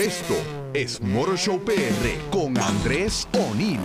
[0.00, 0.32] Esto
[0.72, 3.78] es Motor Show PR con Andrés O'Neill.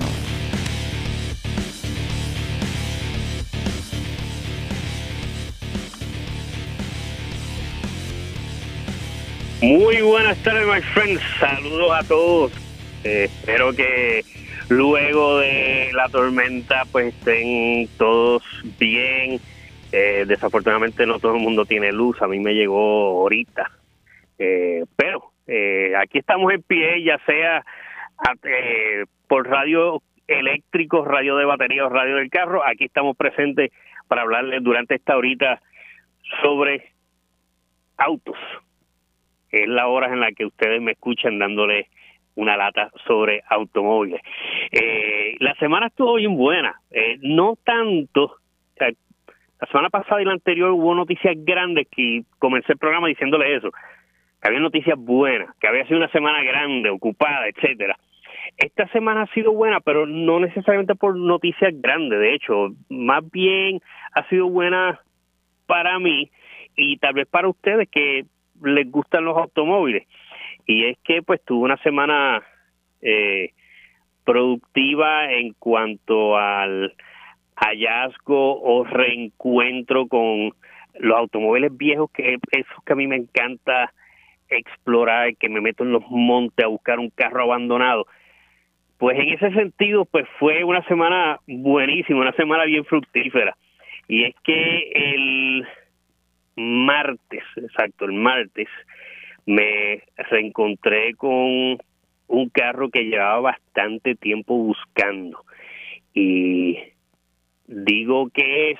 [9.61, 11.21] Muy buenas tardes, my friends.
[11.37, 12.51] Saludos a todos.
[13.03, 14.23] Eh, espero que
[14.69, 18.41] luego de la tormenta pues estén todos
[18.79, 19.41] bien.
[19.91, 22.21] Eh, desafortunadamente no todo el mundo tiene luz.
[22.21, 23.69] A mí me llegó ahorita.
[24.39, 25.34] Eh, pero
[25.97, 27.63] aquí estamos en pie, ya sea
[29.27, 32.65] por radio eléctrico, radio de batería o radio del carro.
[32.65, 33.71] Aquí estamos presentes
[34.07, 35.61] para hablarles durante esta horita
[36.41, 36.91] sobre
[37.97, 38.37] autos
[39.55, 41.87] es la hora en la que ustedes me escuchan dándole
[42.35, 44.21] una lata sobre automóviles.
[44.71, 48.37] Eh, la semana estuvo bien buena, eh, no tanto,
[48.77, 53.71] la semana pasada y la anterior hubo noticias grandes que comencé el programa diciéndole eso,
[54.45, 57.97] había noticias buenas, que había sido una semana grande, ocupada, etcétera.
[58.57, 63.81] Esta semana ha sido buena, pero no necesariamente por noticias grandes, de hecho, más bien
[64.13, 64.99] ha sido buena
[65.65, 66.31] para mí
[66.75, 68.25] y tal vez para ustedes que
[68.63, 70.07] les gustan los automóviles.
[70.65, 72.43] Y es que pues tuvo una semana
[73.01, 73.51] eh,
[74.23, 76.93] productiva en cuanto al
[77.55, 80.51] hallazgo o reencuentro con
[80.99, 83.93] los automóviles viejos, que esos que a mí me encanta
[84.49, 88.05] explorar, que me meto en los montes a buscar un carro abandonado.
[88.97, 93.55] Pues en ese sentido, pues fue una semana buenísima, una semana bien fructífera.
[94.07, 95.67] Y es que el
[96.55, 98.67] martes, exacto, el martes,
[99.45, 101.77] me reencontré con
[102.27, 105.43] un carro que llevaba bastante tiempo buscando.
[106.13, 106.77] Y
[107.67, 108.79] digo que es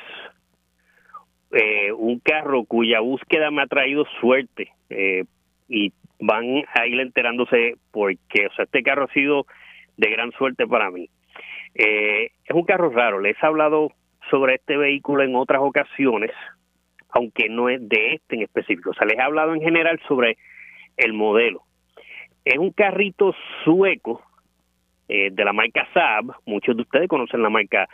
[1.52, 4.70] eh, un carro cuya búsqueda me ha traído suerte.
[4.90, 5.26] Eh,
[5.68, 8.48] y van a ir enterándose por qué.
[8.48, 9.46] O sea, este carro ha sido
[9.98, 11.10] de gran suerte para mí.
[11.74, 13.20] Eh, es un carro raro.
[13.20, 13.92] Les he hablado
[14.30, 16.32] sobre este vehículo en otras ocasiones
[17.16, 18.90] aunque no es de este en específico.
[18.90, 20.38] O sea, les he hablado en general sobre
[20.98, 21.64] el modelo.
[22.44, 24.22] Es un carrito sueco
[25.08, 26.36] eh, de la marca Saab.
[26.46, 27.88] Muchos de ustedes conocen la marca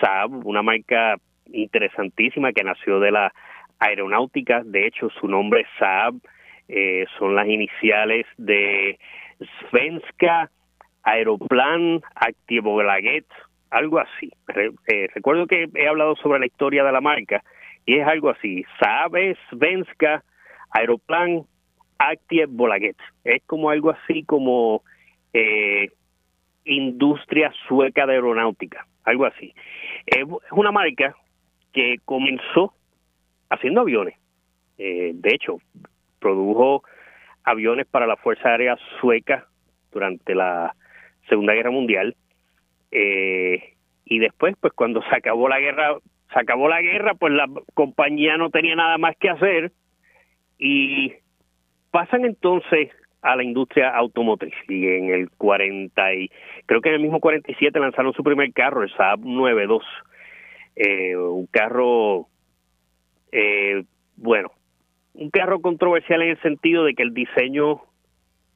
[0.00, 1.16] Saab, una marca
[1.52, 3.32] interesantísima que nació de la
[3.80, 4.62] aeronáutica.
[4.64, 6.14] De hecho, su nombre Saab
[6.72, 8.98] eh, son las iniciales de
[9.68, 10.50] Svenska
[11.02, 13.26] Aeroplan Aktiebolaget,
[13.70, 14.30] algo así.
[14.86, 17.42] Eh, recuerdo que he hablado sobre la historia de la marca
[17.86, 19.12] y es algo así, Saab
[19.50, 20.22] Svenska
[20.70, 21.44] Aeroplan
[21.98, 22.96] Active Bolaget.
[23.24, 24.82] Es como algo así como
[25.32, 25.90] eh,
[26.64, 29.54] industria sueca de aeronáutica, algo así.
[30.06, 31.14] Es una marca
[31.72, 32.74] que comenzó
[33.48, 34.14] haciendo aviones.
[34.78, 35.58] Eh, de hecho,
[36.20, 36.82] produjo
[37.44, 39.46] aviones para la Fuerza Aérea Sueca
[39.90, 40.74] durante la
[41.28, 42.14] Segunda Guerra Mundial.
[42.90, 45.96] Eh, y después, pues cuando se acabó la guerra
[46.32, 49.72] se acabó la guerra, pues la compañía no tenía nada más que hacer
[50.58, 51.12] y
[51.90, 52.90] pasan entonces
[53.22, 56.30] a la industria automotriz y en el 40 y
[56.66, 59.82] creo que en el mismo 47 lanzaron su primer carro, el Saab 92,
[60.76, 62.28] eh, un carro
[63.32, 63.82] eh,
[64.16, 64.52] bueno,
[65.14, 67.82] un carro controversial en el sentido de que el diseño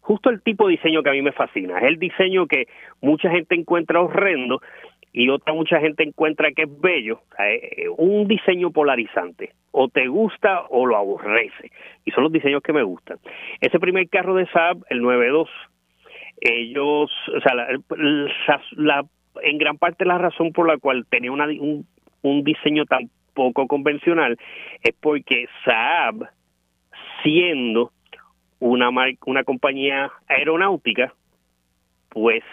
[0.05, 2.67] justo el tipo de diseño que a mí me fascina, es el diseño que
[3.01, 4.61] mucha gente encuentra horrendo,
[5.15, 7.21] y otra mucha gente encuentra que es bello,
[7.97, 11.71] un diseño polarizante, o te gusta o lo aborrece,
[12.05, 13.19] y son los diseños que me gustan.
[13.61, 15.49] Ese primer carro de Saab, el 92,
[16.41, 17.55] ellos, o sea,
[18.73, 19.05] la,
[19.43, 21.87] en gran parte la razón por la cual tenía una, un,
[22.23, 24.37] un diseño tan poco convencional
[24.83, 26.29] es porque Saab,
[27.25, 27.91] siendo
[28.61, 28.91] una,
[29.27, 31.13] una compañía aeronáutica,
[32.11, 32.45] pues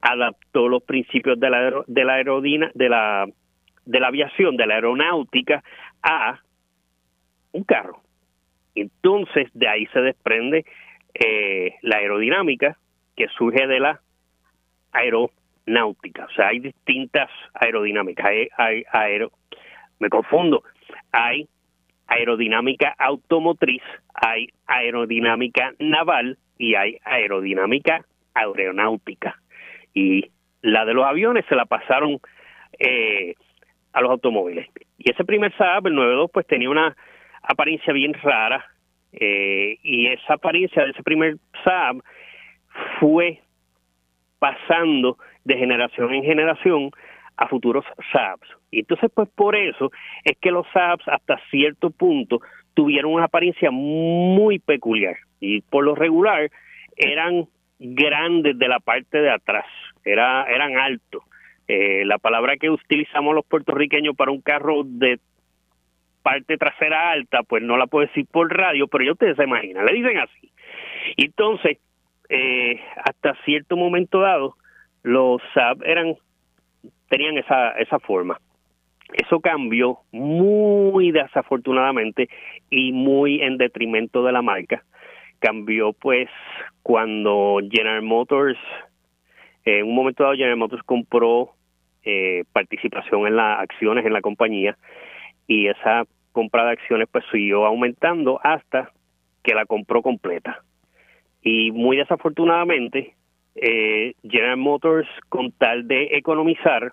[0.00, 3.26] adaptó los principios de la, de la aerodina, de la,
[3.84, 5.64] de la aviación, de la aeronáutica,
[6.02, 6.38] a
[7.52, 8.00] un carro.
[8.76, 10.64] Entonces, de ahí se desprende
[11.14, 12.78] eh, la aerodinámica
[13.16, 14.00] que surge de la
[14.92, 16.26] aeronáutica.
[16.26, 18.26] O sea, hay distintas aerodinámicas.
[18.58, 19.32] Hay, aero,
[19.98, 20.62] me confundo.
[21.10, 21.48] Hay
[22.06, 23.82] aerodinámica automotriz,
[24.14, 28.04] hay aerodinámica naval y hay aerodinámica
[28.34, 29.36] aeronáutica
[29.94, 30.30] y
[30.62, 32.18] la de los aviones se la pasaron
[32.78, 33.34] eh,
[33.92, 34.68] a los automóviles.
[34.98, 36.94] Y ese primer Saab, el 92, pues tenía una
[37.42, 38.64] apariencia bien rara
[39.12, 42.02] eh, y esa apariencia de ese primer Saab
[43.00, 43.40] fue
[44.38, 46.90] pasando de generación en generación
[47.36, 48.48] a futuros Saabs.
[48.70, 49.90] Y entonces, pues por eso
[50.24, 52.40] es que los Saabs hasta cierto punto
[52.74, 55.16] tuvieron una apariencia muy peculiar.
[55.40, 56.50] Y por lo regular,
[56.96, 57.46] eran
[57.78, 59.66] grandes de la parte de atrás,
[60.04, 61.22] era, eran altos.
[61.68, 65.18] Eh, la palabra que utilizamos los puertorriqueños para un carro de
[66.22, 69.84] parte trasera alta, pues no la puedo decir por radio, pero ya ustedes se imaginan,
[69.84, 70.50] le dicen así.
[71.16, 71.78] Entonces,
[72.28, 74.56] eh, hasta cierto momento dado,
[75.02, 76.16] los Saab eran,
[77.08, 78.38] tenían esa, esa forma.
[79.12, 82.28] Eso cambió muy desafortunadamente
[82.70, 84.84] y muy en detrimento de la marca.
[85.38, 86.28] Cambió pues
[86.82, 88.58] cuando General Motors,
[89.64, 91.50] en un momento dado General Motors compró
[92.04, 94.76] eh, participación en las acciones en la compañía
[95.48, 98.92] y esa compra de acciones pues siguió aumentando hasta
[99.42, 100.62] que la compró completa.
[101.42, 103.15] Y muy desafortunadamente,
[103.56, 106.92] eh, General Motors, con tal de economizar,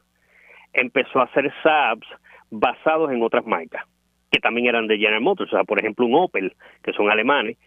[0.74, 2.08] empezó a hacer Saabs
[2.50, 3.86] basados en otras marcas,
[4.32, 5.52] que también eran de General Motors.
[5.54, 7.58] O sea, por ejemplo, un Opel, que son alemanes,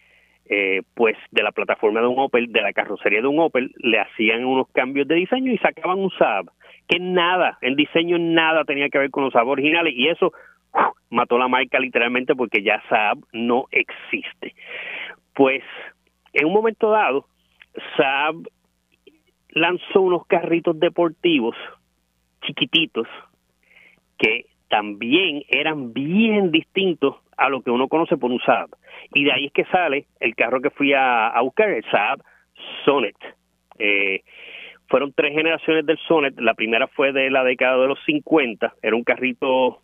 [0.49, 3.99] eh, pues de la plataforma de un Opel, de la carrocería de un Opel, le
[3.99, 6.49] hacían unos cambios de diseño y sacaban un Saab,
[6.87, 10.31] que nada, en diseño nada tenía que ver con los Saab originales, y eso
[11.09, 14.55] mató la marca literalmente porque ya Saab no existe.
[15.33, 15.63] Pues
[16.33, 17.25] en un momento dado,
[17.97, 18.35] Saab
[19.57, 21.55] lanzó unos carritos deportivos
[22.41, 23.07] chiquititos
[24.17, 28.69] que también eran bien distintos a lo que uno conoce por un Saab.
[29.13, 32.21] Y de ahí es que sale el carro que fui a, buscar, el Saab
[32.83, 33.15] Sonnet.
[33.77, 34.21] Eh,
[34.87, 36.39] fueron tres generaciones del Sonnet.
[36.39, 38.73] La primera fue de la década de los 50.
[38.81, 39.79] Era un carrito,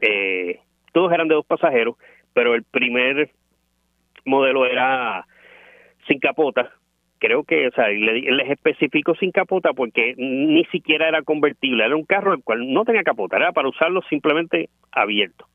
[0.00, 0.60] eh,
[0.92, 1.96] todos eran de dos pasajeros,
[2.32, 3.30] pero el primer
[4.24, 5.26] modelo era
[6.08, 6.70] sin capota,
[7.24, 12.04] creo que, o sea, les especifico sin capota porque ni siquiera era convertible, era un
[12.04, 15.46] carro el cual no tenía capota, era para usarlo simplemente abierto.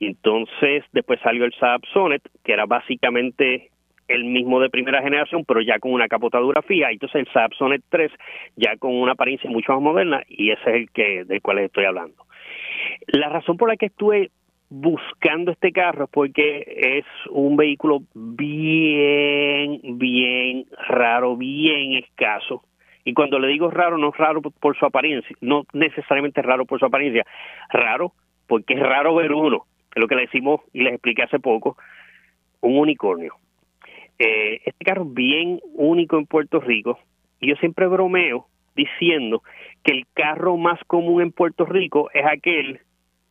[0.00, 3.68] Entonces después salió el Saab Sonnet, que era básicamente
[4.08, 6.90] el mismo de primera generación, pero ya con una capotadura fija.
[6.90, 8.10] Entonces el Saab Sonnet 3
[8.56, 11.66] ya con una apariencia mucho más moderna y ese es el que del cual les
[11.66, 12.24] estoy hablando.
[13.08, 14.30] La razón por la que estuve
[14.74, 22.62] buscando este carro porque es un vehículo bien, bien raro, bien escaso.
[23.04, 26.78] Y cuando le digo raro, no es raro por su apariencia, no necesariamente raro por
[26.78, 27.26] su apariencia,
[27.70, 28.14] raro
[28.46, 31.76] porque es raro ver uno, es lo que le decimos y les expliqué hace poco,
[32.62, 33.34] un unicornio.
[34.18, 36.98] Eh, este carro es bien único en Puerto Rico
[37.40, 39.42] y yo siempre bromeo diciendo
[39.84, 42.80] que el carro más común en Puerto Rico es aquel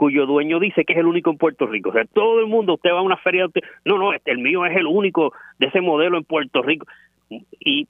[0.01, 1.92] cuyo dueño dice que es el único en Puerto Rico.
[1.92, 3.45] O sea, todo el mundo, usted va a una feria,
[3.86, 6.88] no, no, este, el mío es el único de ese modelo en Puerto Rico.
[7.30, 7.88] Y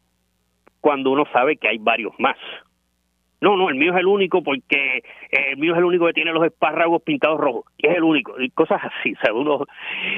[0.82, 2.36] cuando uno sabe que hay varios más.
[3.40, 6.12] No, no, el mío es el único porque eh, el mío es el único que
[6.12, 7.64] tiene los espárragos pintados rojos.
[7.78, 8.38] Y es el único.
[8.42, 9.66] Y cosas así, o uno,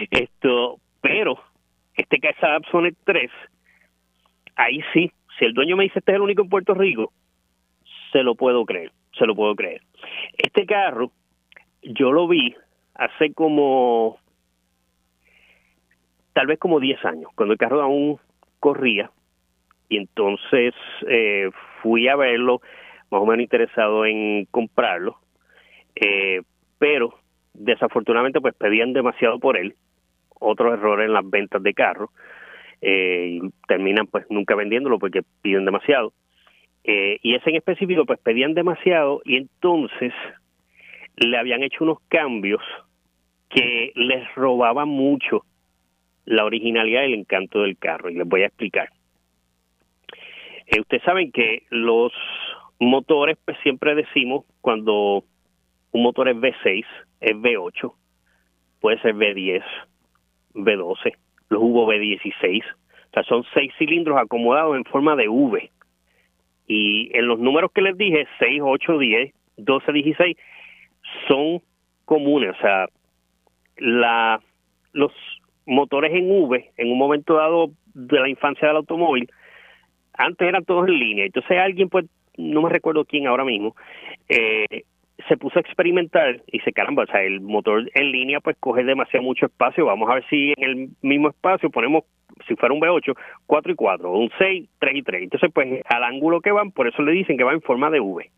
[0.09, 1.37] esto, pero
[1.95, 3.29] este que es Absonet 3,
[4.55, 7.13] ahí sí, si el dueño me dice este es el único en Puerto Rico,
[8.11, 9.81] se lo puedo creer, se lo puedo creer.
[10.39, 11.11] Este carro
[11.83, 12.55] yo lo vi
[12.95, 14.17] hace como,
[16.33, 18.19] tal vez como 10 años, cuando el carro aún
[18.59, 19.11] corría,
[19.89, 20.73] y entonces
[21.07, 21.49] eh,
[21.81, 22.61] fui a verlo,
[23.11, 25.17] más o menos interesado en comprarlo,
[25.95, 26.41] eh,
[26.79, 27.15] pero
[27.53, 29.75] desafortunadamente pues pedían demasiado por él,
[30.39, 32.11] otro error en las ventas de carro,
[32.81, 36.13] eh, y terminan pues nunca vendiéndolo porque piden demasiado.
[36.83, 39.21] y ese en específico pues pedían demasiado.
[39.23, 40.11] Y entonces
[41.17, 42.61] le habían hecho unos cambios
[43.49, 45.45] que les robaban mucho
[46.25, 48.09] la originalidad y el encanto del carro.
[48.09, 48.89] Y les voy a explicar.
[50.67, 52.11] Eh, ustedes saben que los
[52.79, 55.23] motores, pues siempre decimos, cuando
[55.91, 56.85] un motor es V6,
[57.21, 57.93] es V8,
[58.79, 59.63] puede ser V10,
[60.55, 61.13] V12,
[61.49, 62.63] los hubo V16.
[62.63, 65.69] O sea, son seis cilindros acomodados en forma de V.
[66.67, 70.37] Y en los números que les dije, 6, 8, 10, 12, 16,
[71.27, 71.61] son
[72.05, 72.87] comunes, o sea,
[73.77, 74.41] la,
[74.91, 75.11] los
[75.65, 79.29] motores en V, en un momento dado de la infancia del automóvil,
[80.13, 82.05] antes eran todos en línea, entonces alguien, pues,
[82.37, 83.75] no me recuerdo quién ahora mismo,
[84.29, 84.83] eh,
[85.27, 88.83] se puso a experimentar y se caramba, o sea, el motor en línea pues coge
[88.83, 92.03] demasiado mucho espacio, vamos a ver si en el mismo espacio ponemos,
[92.47, 93.15] si fuera un V8,
[93.45, 96.87] 4 y 4, un 6, 3 y 3, entonces pues al ángulo que van, por
[96.87, 98.29] eso le dicen que va en forma de V.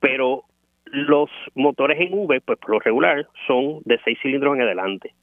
[0.00, 0.44] Pero
[0.92, 5.14] los motores en V, pues por lo regular, son de seis cilindros en adelante.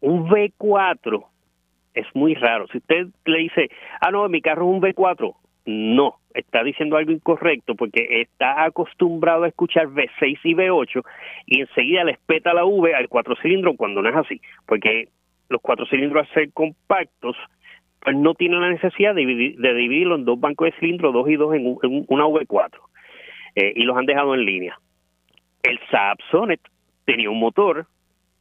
[0.00, 1.24] Un V4
[1.94, 2.66] es muy raro.
[2.68, 3.70] Si usted le dice,
[4.00, 5.34] ah, no, mi carro es un V4,
[5.66, 11.02] no, está diciendo algo incorrecto porque está acostumbrado a escuchar V6 y V8
[11.46, 15.08] y enseguida le espeta la V al cuatro cilindros cuando no es así, porque
[15.50, 17.36] los cuatro cilindros al ser compactos
[18.02, 21.54] pues no tiene la necesidad de, dividirlo en dos bancos de cilindro, dos y dos
[21.54, 21.66] en,
[22.08, 22.70] una V4,
[23.54, 24.78] eh, y los han dejado en línea.
[25.62, 26.60] El Saab Sonnet
[27.04, 27.86] tenía un motor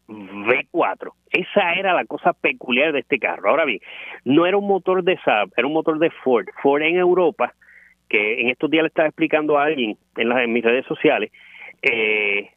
[0.07, 1.11] V4.
[1.31, 3.49] Esa era la cosa peculiar de este carro.
[3.49, 3.79] Ahora bien,
[4.25, 6.47] no era un motor de Saab, era un motor de Ford.
[6.61, 7.53] Ford en Europa,
[8.07, 11.31] que en estos días le estaba explicando a alguien en, las, en mis redes sociales,
[11.81, 12.49] eh,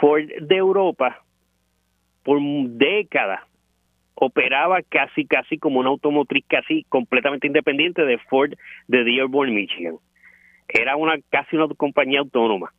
[0.00, 1.22] Ford de Europa
[2.22, 3.40] por décadas
[4.14, 8.52] operaba casi casi como una automotriz casi completamente independiente de Ford
[8.86, 9.96] de Dearborn, Michigan.
[10.72, 12.72] Era una casi una compañía autónoma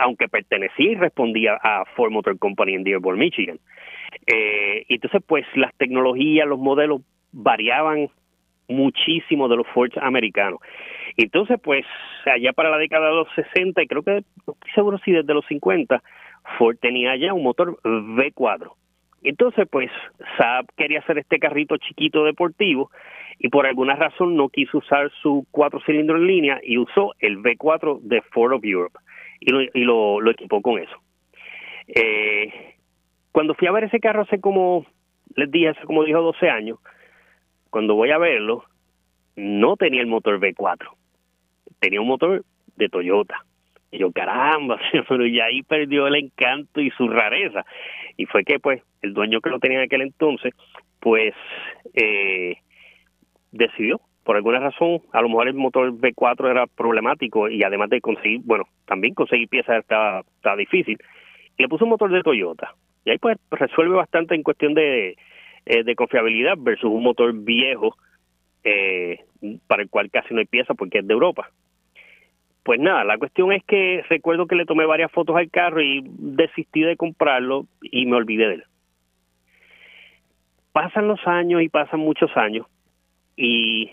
[0.00, 3.58] aunque pertenecía y respondía a Ford Motor Company en Dearborn, Michigan.
[4.26, 8.08] Eh, entonces, pues las tecnologías, los modelos variaban
[8.66, 10.60] muchísimo de los Ford americanos.
[11.16, 11.84] Entonces, pues
[12.24, 15.34] allá para la década de los 60, y creo que, no estoy seguro si desde
[15.34, 16.02] los 50,
[16.56, 18.72] Ford tenía ya un motor V4.
[19.22, 19.90] Entonces, pues
[20.36, 22.90] Saab quería hacer este carrito chiquito deportivo
[23.38, 27.38] y por alguna razón no quiso usar su cuatro cilindros en línea y usó el
[27.38, 28.98] V4 de Ford of Europe
[29.40, 30.96] y lo, y lo, equipó con eso.
[31.88, 32.74] Eh,
[33.32, 34.86] cuando fui a ver ese carro hace como,
[35.34, 36.78] les dije, hace como dijo 12 años,
[37.70, 38.64] cuando voy a verlo,
[39.36, 40.88] no tenía el motor V4,
[41.78, 42.44] tenía un motor
[42.76, 43.44] de Toyota.
[43.90, 44.78] Y yo, caramba,
[45.08, 47.64] pero ya ahí perdió el encanto y su rareza.
[48.16, 50.54] Y fue que, pues, el dueño que lo tenía en aquel entonces,
[51.00, 51.34] pues,
[51.94, 52.56] eh,
[53.52, 58.00] decidió por alguna razón, a lo mejor el motor V4 era problemático y además de
[58.00, 60.22] conseguir, bueno, también conseguir piezas estaba,
[60.56, 60.98] difícil.
[61.56, 62.74] Y le puso un motor de Toyota.
[63.04, 65.16] Y ahí pues resuelve bastante en cuestión de,
[65.66, 67.96] eh, de confiabilidad versus un motor viejo
[68.62, 69.20] eh,
[69.66, 71.50] para el cual casi no hay pieza porque es de Europa.
[72.62, 76.02] Pues nada, la cuestión es que recuerdo que le tomé varias fotos al carro y
[76.06, 78.64] desistí de comprarlo y me olvidé de él.
[80.72, 82.66] Pasan los años y pasan muchos años
[83.36, 83.90] y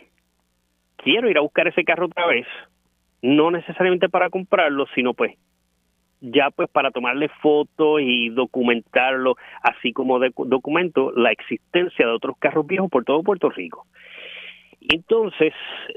[0.98, 2.46] quiero ir a buscar ese carro otra vez,
[3.22, 5.36] no necesariamente para comprarlo, sino pues
[6.20, 12.38] ya pues para tomarle fotos y documentarlo, así como de, documento la existencia de otros
[12.40, 13.86] carros viejos por todo Puerto Rico.
[14.90, 15.54] Entonces,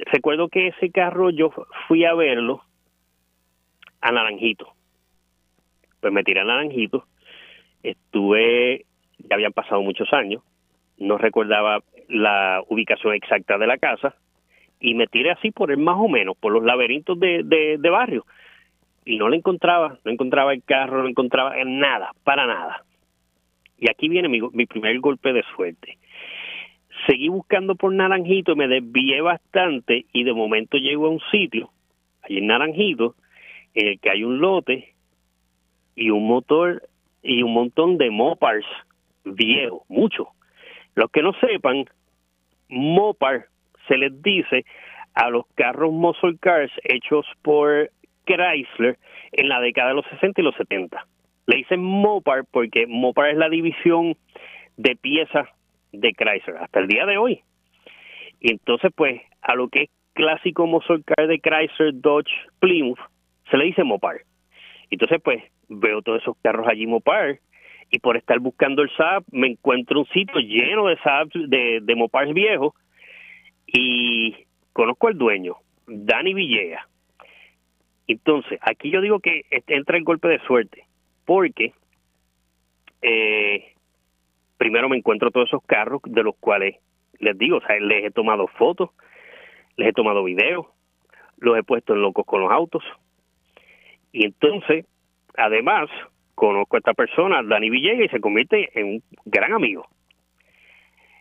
[0.06, 1.52] recuerdo que ese carro yo
[1.87, 2.62] fui a verlo
[4.00, 4.73] a Naranjito.
[6.00, 7.04] Pues me tiré a Naranjito,
[7.82, 8.87] estuve,
[9.18, 10.42] ya habían pasado muchos años,
[10.99, 14.14] no recordaba la ubicación exacta de la casa,
[14.80, 18.25] y me tiré así por el más o menos, por los laberintos de, de, barrio.
[19.04, 22.82] Y no lo encontraba, no encontraba el carro, no encontraba nada, para nada.
[23.78, 25.99] Y aquí viene mi, mi primer golpe de suerte.
[27.07, 31.71] Seguí buscando por Naranjito, me desvié bastante y de momento llego a un sitio,
[32.23, 33.14] allí en Naranjito,
[33.75, 34.95] en el que hay un lote
[35.95, 36.83] y un motor
[37.23, 38.66] y un montón de Mopars
[39.25, 40.28] viejos, muchos.
[40.95, 41.85] Los que no sepan,
[42.69, 43.47] Mopar
[43.88, 44.64] se les dice
[45.14, 47.90] a los carros muscle cars hechos por
[48.25, 48.99] Chrysler
[49.33, 51.07] en la década de los 60 y los 70.
[51.47, 54.16] Le dicen Mopar porque Mopar es la división
[54.76, 55.49] de piezas
[55.92, 57.40] de Chrysler hasta el día de hoy.
[58.40, 62.99] Y entonces, pues, a lo que es clásico muscle de Chrysler, Dodge, Plymouth,
[63.50, 64.23] se le dice Mopar.
[64.90, 67.38] Entonces, pues, veo todos esos carros allí Mopar
[67.90, 71.94] y por estar buscando el Saab me encuentro un sitio lleno de Saab, de, de
[71.94, 72.75] Mopars viejos
[73.66, 74.35] y
[74.73, 75.56] conozco al dueño,
[75.87, 76.87] Dani Villegas.
[78.06, 80.85] Entonces, aquí yo digo que entra el golpe de suerte,
[81.25, 81.73] porque
[83.02, 83.73] eh,
[84.61, 86.76] primero me encuentro todos esos carros de los cuales
[87.19, 88.90] les digo, o sea, les he tomado fotos,
[89.79, 90.67] les he tomado videos,
[91.38, 92.85] los he puesto en locos con los autos.
[94.12, 94.85] Y entonces,
[95.35, 95.88] además,
[96.35, 99.87] conozco a esta persona, Dani Villegas, y se convierte en un gran amigo.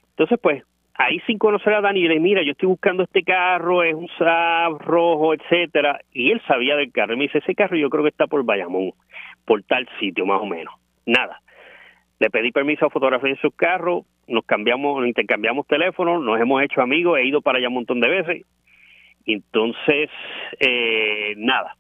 [0.10, 0.62] Entonces, pues,
[0.96, 4.80] ahí sin conocer a Dani, le mira, yo estoy buscando este carro, es un Saab
[4.80, 8.10] rojo, etcétera, y él sabía del carro, y me dice, ese carro yo creo que
[8.10, 8.92] está por Bayamón,
[9.46, 10.74] por tal sitio más o menos.
[11.06, 11.40] Nada.
[12.20, 17.18] Le pedí permiso a fotografiar su carro, nos cambiamos, intercambiamos teléfonos, nos hemos hecho amigos,
[17.18, 18.46] he ido para allá un montón de veces.
[19.26, 20.10] Entonces,
[20.60, 21.76] eh, nada,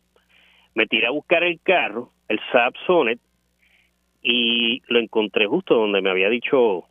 [0.75, 3.19] me tiré a buscar el carro, el Saab Sonnet,
[4.21, 6.85] y lo encontré justo donde me había dicho,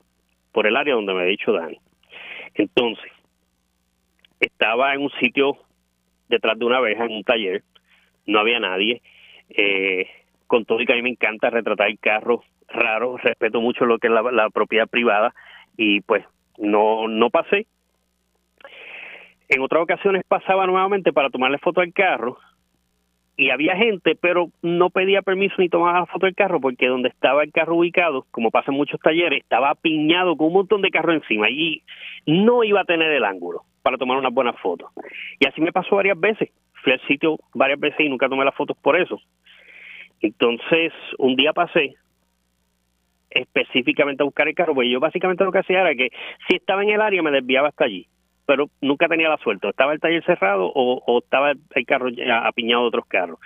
[0.52, 1.78] por el área donde me había dicho Dani.
[2.54, 3.12] Entonces,
[4.40, 5.56] estaba en un sitio
[6.28, 7.62] detrás de una abeja, en un taller,
[8.26, 9.00] no había nadie.
[9.48, 10.06] Eh,
[10.46, 14.08] con todo y que a mí me encanta retratar carros raros, respeto mucho lo que
[14.08, 15.34] es la, propiedad privada
[15.76, 16.24] y pues
[16.58, 17.66] no, no pasé.
[19.48, 22.38] En otras ocasiones pasaba nuevamente para tomarle foto al carro
[23.36, 27.08] y había gente, pero no pedía permiso ni tomaba la foto del carro porque donde
[27.08, 30.90] estaba el carro ubicado, como pasa en muchos talleres, estaba piñado con un montón de
[30.90, 31.82] carros encima y
[32.26, 34.90] no iba a tener el ángulo para tomar una buena foto.
[35.38, 36.50] Y así me pasó varias veces.
[36.82, 39.20] Fui al sitio varias veces y nunca tomé las fotos por eso.
[40.20, 41.94] Entonces, un día pasé
[43.30, 46.10] específicamente a buscar el carro, porque yo básicamente lo que hacía era que
[46.48, 48.08] si estaba en el área me desviaba hasta allí
[48.48, 49.68] pero nunca tenía la suerte.
[49.68, 52.08] Estaba el taller cerrado o, estaba el carro
[52.44, 53.38] apiñado de otros carros.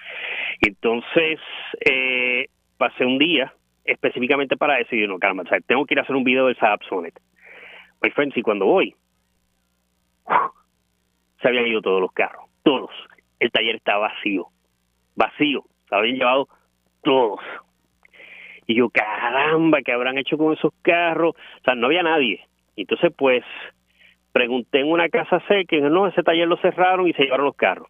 [0.61, 1.41] Entonces,
[1.85, 2.47] eh,
[2.79, 3.53] pasé un día
[3.85, 6.85] específicamente para eso y no, calma, tengo que ir a hacer un video del Saab
[6.89, 7.19] Sonnet.
[8.01, 8.95] My friends, y cuando voy,
[11.41, 12.93] se habían ido todos los carros, todos.
[13.41, 14.47] El taller estaba vacío,
[15.17, 16.49] vacío, se habían llevado
[17.03, 17.41] todos.
[18.73, 21.35] Y yo, caramba, ¿qué habrán hecho con esos carros?
[21.37, 22.41] O sea, no había nadie.
[22.77, 23.45] Entonces, pues,
[24.33, 27.55] Pregunté en una casa cerca y no, ese taller lo cerraron y se llevaron los
[27.55, 27.89] carros.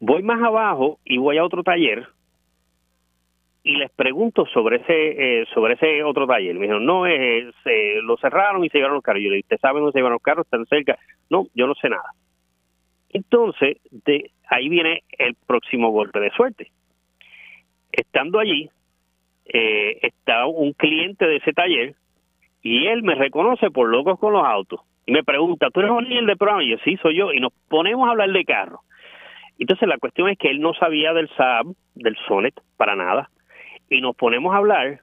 [0.00, 2.08] Voy más abajo y voy a otro taller
[3.62, 6.54] y les pregunto sobre ese eh, sobre ese otro taller.
[6.54, 7.50] Me dijeron, no, eh,
[8.02, 9.22] lo cerraron y se llevaron los carros.
[9.22, 10.46] Yo le dije, ¿usted sabe dónde se llevaron los carros?
[10.46, 10.98] ¿Están cerca?
[11.28, 12.12] No, yo no sé nada.
[13.10, 16.70] Entonces, de ahí viene el próximo golpe de suerte.
[17.92, 18.70] Estando allí,
[19.48, 21.94] eh, está un cliente de ese taller
[22.62, 26.26] y él me reconoce por locos con los autos y me pregunta, ¿tú eres O'Neill
[26.26, 26.62] de programa?
[26.62, 27.32] Y yo, sí, soy yo.
[27.32, 28.80] Y nos ponemos a hablar de carro.
[29.58, 33.30] Entonces la cuestión es que él no sabía del Saab, del Sonet, para nada.
[33.88, 35.00] Y nos ponemos a hablar.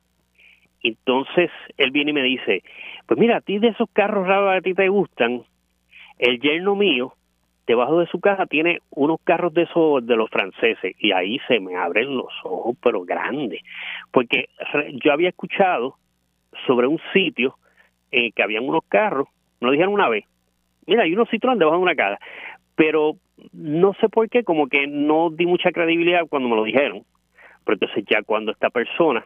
[0.84, 2.62] Entonces él viene y me dice,
[3.08, 5.42] pues mira, a ti de esos carros raros que a ti te gustan,
[6.20, 7.14] el yerno mío,
[7.68, 10.96] debajo de su casa, tiene unos carros de esos de los franceses.
[11.00, 13.62] Y ahí se me abren los ojos, pero grandes.
[14.12, 14.50] Porque
[15.04, 15.96] yo había escuchado
[16.66, 17.56] sobre un sitio
[18.12, 19.28] eh, que habían unos carros
[19.60, 20.26] me lo dijeron una vez.
[20.86, 22.20] Mira, hay unos Citroën debajo de una casa.
[22.76, 23.16] Pero
[23.54, 27.04] no sé por qué, como que no di mucha credibilidad cuando me lo dijeron.
[27.64, 29.26] Pero entonces ya cuando esta persona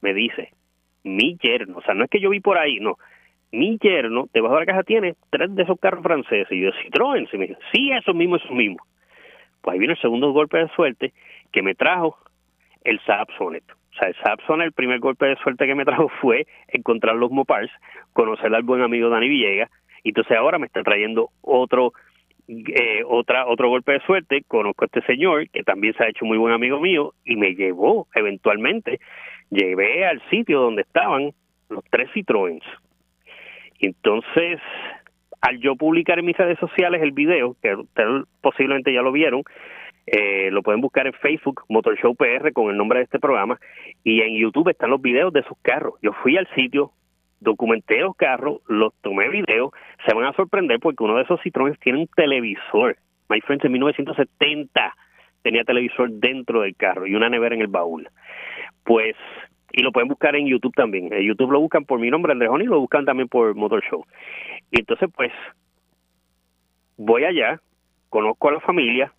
[0.00, 0.52] me dice,
[1.04, 2.98] mi yerno, o sea, no es que yo vi por ahí, no,
[3.52, 6.50] mi yerno debajo de la caja tiene tres de esos carros franceses.
[6.50, 8.86] Y yo, Citroën, dijo, sí, esos mismos, esos mismos.
[9.60, 11.12] Pues ahí viene el segundo golpe de suerte
[11.52, 12.18] que me trajo
[12.84, 13.64] el Saab Sonnet.
[13.70, 17.16] O sea, el Saab Sonnet, el primer golpe de suerte que me trajo fue encontrar
[17.16, 17.70] los Mopars,
[18.12, 19.70] conocer al buen amigo Dani Villegas,
[20.02, 21.92] y entonces ahora me está trayendo otro
[22.48, 26.24] eh, otra otro golpe de suerte conozco a este señor que también se ha hecho
[26.24, 29.00] muy buen amigo mío y me llevó eventualmente
[29.50, 31.32] llevé al sitio donde estaban
[31.68, 32.62] los tres Citroëns
[33.86, 34.60] entonces
[35.40, 39.42] al yo publicar en mis redes sociales el video que ustedes posiblemente ya lo vieron
[40.10, 43.58] eh, lo pueden buscar en Facebook, Motor Show PR, con el nombre de este programa.
[44.04, 45.94] Y en YouTube están los videos de sus carros.
[46.00, 46.92] Yo fui al sitio,
[47.40, 49.72] documenté los carros, los tomé video,
[50.06, 52.96] se van a sorprender porque uno de esos Citroën tiene un televisor.
[53.28, 54.94] My Friends en 1970
[55.42, 58.08] tenía televisor dentro del carro y una nevera en el baúl.
[58.84, 59.14] Pues,
[59.72, 61.12] y lo pueden buscar en YouTube también.
[61.12, 64.04] En YouTube lo buscan por mi nombre, Andrés y lo buscan también por Motor Show.
[64.70, 65.32] Y entonces, pues,
[66.96, 67.60] voy allá,
[68.08, 69.12] conozco a la familia,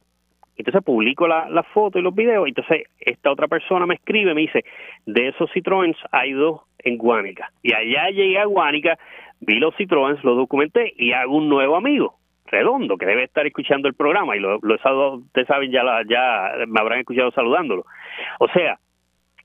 [0.58, 4.42] entonces publico la, la foto y los videos, entonces esta otra persona me escribe, me
[4.42, 4.66] dice,
[5.06, 7.52] de esos Citroën hay dos en Guánica.
[7.64, 9.00] Y allá llegué a Guánica,
[9.40, 13.88] vi los Citroën, los documenté y hago un nuevo amigo, Redondo, que debe estar escuchando
[13.88, 14.76] el programa y lo, lo
[15.16, 17.86] ustedes saben, ya, ya me habrán escuchado saludándolo.
[18.40, 18.80] O sea,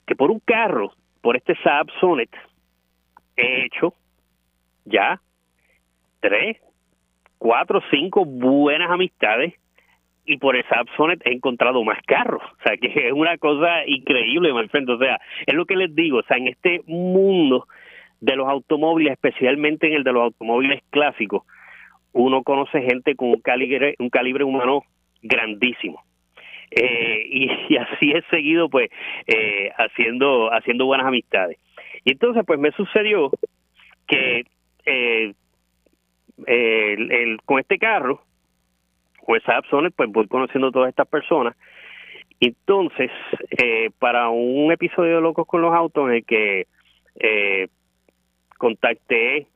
[0.06, 2.30] que por un carro, por este Saab Sonnet,
[3.36, 3.94] he hecho
[4.84, 5.20] ya
[6.20, 6.58] tres,
[7.38, 9.54] cuatro, cinco buenas amistades
[10.26, 12.42] y por esa Sonnet he encontrado más carros.
[12.42, 16.18] O sea, que es una cosa increíble, frente O sea, es lo que les digo.
[16.18, 17.66] O sea, en este mundo
[18.20, 21.42] de los automóviles, especialmente en el de los automóviles clásicos,
[22.12, 24.84] uno conoce gente con un calibre, un calibre humano
[25.22, 26.02] grandísimo.
[26.74, 27.26] Eh,
[27.68, 28.90] y, así he seguido, pues,
[29.26, 31.58] eh, haciendo, haciendo buenas amistades.
[32.04, 33.30] Y entonces, pues, me sucedió
[34.06, 34.44] que
[34.86, 35.32] eh,
[36.46, 38.22] el, con este carro,
[39.24, 39.60] con esa
[39.96, 41.56] pues voy conociendo todas estas personas.
[42.40, 43.10] Entonces,
[43.50, 46.66] eh, para un episodio de Locos con los Autos en el que
[47.20, 47.68] eh,
[48.58, 49.46] contacté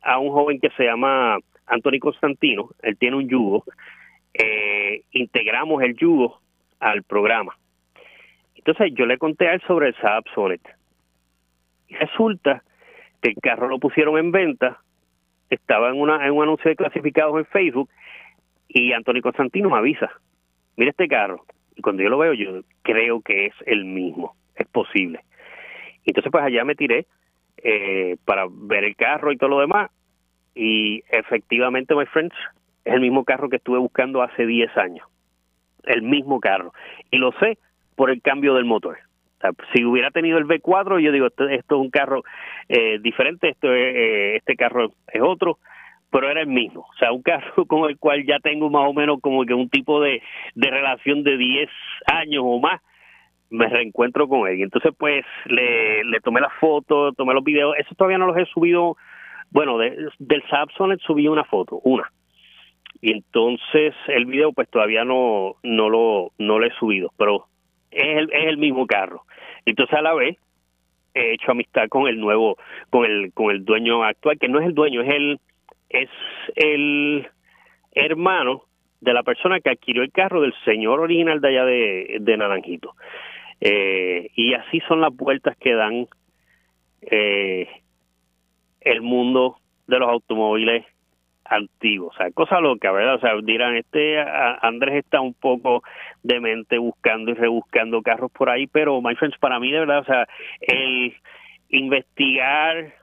[0.00, 3.64] a un joven que se llama Anthony Constantino, él tiene un yugo,
[4.32, 6.40] eh, integramos el yugo
[6.80, 7.56] al programa.
[8.54, 10.60] Entonces yo le conté a él sobre el Saab Sonnet.
[11.88, 12.62] Y resulta
[13.22, 14.80] que el carro lo pusieron en venta,
[15.48, 17.88] estaba en, una, en un anuncio de clasificados en Facebook
[18.68, 20.10] y Antonio Constantino me avisa,
[20.76, 21.44] mira este carro.
[21.74, 25.20] Y cuando yo lo veo, yo creo que es el mismo, es posible.
[26.04, 27.06] Entonces, pues allá me tiré
[27.58, 29.90] eh, para ver el carro y todo lo demás.
[30.54, 32.34] Y efectivamente, my friends,
[32.84, 35.06] es el mismo carro que estuve buscando hace 10 años.
[35.84, 36.72] El mismo carro.
[37.10, 37.58] Y lo sé
[37.96, 38.98] por el cambio del motor.
[39.72, 42.22] si hubiera tenido el V4, yo digo, esto, es un carro
[42.68, 45.58] eh, diferente, esto eh, este carro es otro,
[46.10, 46.80] pero era el mismo.
[46.80, 49.68] O sea, un carro con el cual ya tengo más o menos como que un
[49.68, 50.22] tipo de,
[50.54, 51.68] de relación de 10
[52.06, 52.80] años o más,
[53.50, 54.58] me reencuentro con él.
[54.58, 57.74] Y entonces, pues, le, tomé la foto, tomé los videos.
[57.78, 58.96] Eso todavía no los he subido.
[59.50, 62.10] Bueno, del Sapsonet subí una foto, una.
[63.00, 67.46] Y entonces el video, pues, todavía no, no, lo, no lo he subido, pero
[67.90, 69.22] es el, es el mismo carro.
[69.64, 70.36] Entonces, a la vez,
[71.14, 72.56] he hecho amistad con el nuevo,
[72.90, 75.40] con el, con el dueño actual, que no es el dueño, es el,
[75.88, 76.08] es
[76.56, 77.28] el
[77.92, 78.64] hermano
[79.00, 82.94] de la persona que adquirió el carro del señor original de allá de, de Naranjito.
[83.60, 86.06] Eh, y así son las vueltas que dan
[87.02, 87.68] eh,
[88.80, 90.84] el mundo de los automóviles
[91.48, 92.14] antiguos.
[92.14, 93.16] O sea, cosa loca, ¿verdad?
[93.16, 95.82] O sea, dirán, este Andrés está un poco
[96.22, 100.04] demente buscando y rebuscando carros por ahí, pero, my friends, para mí, de verdad, o
[100.04, 100.28] sea,
[100.60, 101.14] el
[101.70, 102.94] investigar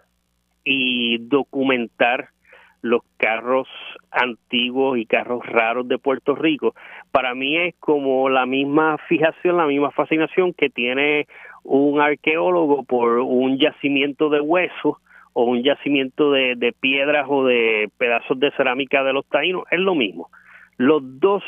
[0.63, 2.29] y documentar
[2.81, 3.67] los carros
[4.11, 6.75] antiguos y carros raros de Puerto Rico,
[7.11, 11.27] para mí es como la misma fijación, la misma fascinación que tiene
[11.63, 14.97] un arqueólogo por un yacimiento de huesos
[15.37, 19.93] o un yacimiento de, piedras o de pedazos de cerámica de los taínos, es lo
[19.93, 20.29] mismo.
[20.77, 21.43] Los dos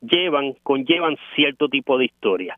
[0.00, 2.56] llevan, conllevan cierto tipo de historia.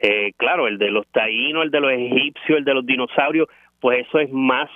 [0.00, 3.48] Eh, claro, el de los taínos, el de los egipcios, el de los dinosaurios,
[3.80, 4.70] pues eso es más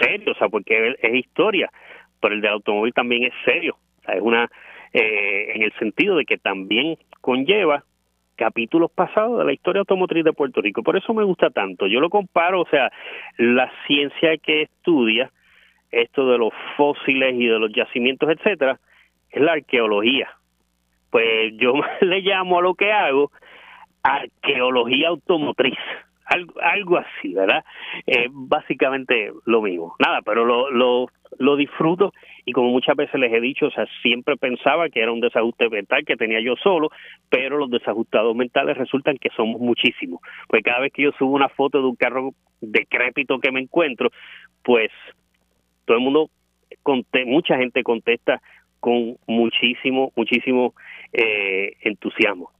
[0.00, 1.70] serio, o sea, porque es, historia,
[2.18, 4.50] pero el del automóvil también es serio, o sea, es una,
[4.94, 7.84] eh, en el sentido de que también conlleva
[8.36, 10.82] capítulos pasados de la historia automotriz de Puerto Rico.
[10.82, 11.86] Por eso me gusta tanto.
[11.86, 12.90] Yo lo comparo, o sea,
[13.38, 15.30] la ciencia que estudia
[15.90, 18.78] esto de los fósiles y de los yacimientos, etcétera,
[19.30, 20.30] es la arqueología.
[21.10, 23.30] Pues yo le llamo a lo que hago
[24.02, 25.78] arqueología automotriz
[26.26, 27.64] algo, algo así, ¿verdad?
[28.06, 29.94] Eh, básicamente lo mismo.
[29.98, 31.06] Nada, pero lo, lo,
[31.38, 32.12] lo disfruto
[32.48, 35.68] y como muchas veces les he dicho, o sea, siempre pensaba que era un desajuste
[35.68, 36.90] mental que tenía yo solo,
[37.28, 40.20] pero los desajustados mentales resultan que somos muchísimos.
[40.48, 42.30] Pues cada vez que yo subo una foto de un carro
[42.60, 44.10] decrépito que me encuentro,
[44.62, 44.92] pues
[45.86, 46.30] todo el mundo,
[47.26, 48.40] mucha gente contesta
[48.78, 50.74] con muchísimo, muchísimo
[51.12, 52.52] eh, entusiasmo.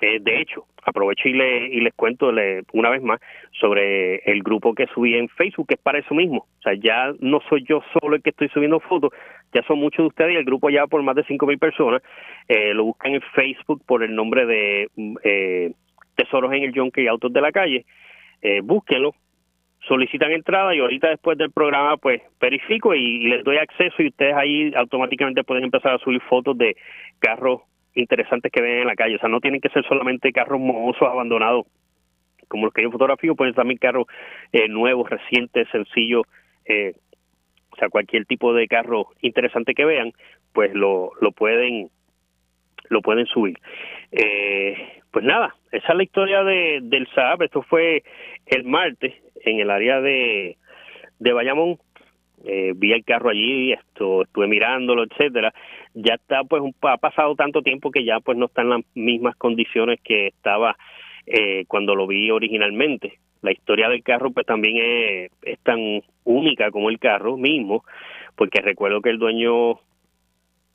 [0.00, 2.30] Eh, de hecho, aprovecho y, le, y les cuento
[2.72, 3.20] una vez más
[3.60, 6.46] sobre el grupo que subí en Facebook, que es para eso mismo.
[6.58, 9.12] O sea, ya no soy yo solo el que estoy subiendo fotos,
[9.52, 12.02] ya son muchos de ustedes y el grupo ya por más de cinco mil personas.
[12.48, 14.88] Eh, lo buscan en Facebook por el nombre de
[15.22, 15.72] eh,
[16.16, 17.84] Tesoros en el Junkie y Autos de la Calle.
[18.40, 19.14] Eh, búsquenlo,
[19.86, 24.34] solicitan entrada y ahorita después del programa pues verifico y les doy acceso y ustedes
[24.34, 26.76] ahí automáticamente pueden empezar a subir fotos de
[27.18, 27.62] carros
[28.00, 29.16] interesantes que ven en la calle.
[29.16, 31.66] O sea, no tienen que ser solamente carros mohosos abandonados
[32.48, 34.06] como los que yo fotografío, pueden también carros
[34.52, 36.22] eh, nuevos, recientes, sencillos,
[36.64, 36.94] eh,
[37.70, 40.12] o sea, cualquier tipo de carro interesante que vean,
[40.52, 41.90] pues lo, lo pueden
[42.88, 43.58] lo pueden subir.
[44.10, 47.42] Eh, pues nada, esa es la historia de, del Saab.
[47.42, 48.02] Esto fue
[48.46, 50.56] el martes en el área de,
[51.18, 51.78] de Bayamón
[52.44, 55.52] eh, vi el carro allí, esto, estuve mirándolo, etcétera,
[55.94, 58.80] ya está, pues, un, ha pasado tanto tiempo que ya, pues, no está en las
[58.94, 60.76] mismas condiciones que estaba
[61.26, 63.18] eh, cuando lo vi originalmente.
[63.42, 67.84] La historia del carro, pues, también es, es tan única como el carro mismo,
[68.36, 69.80] porque recuerdo que el dueño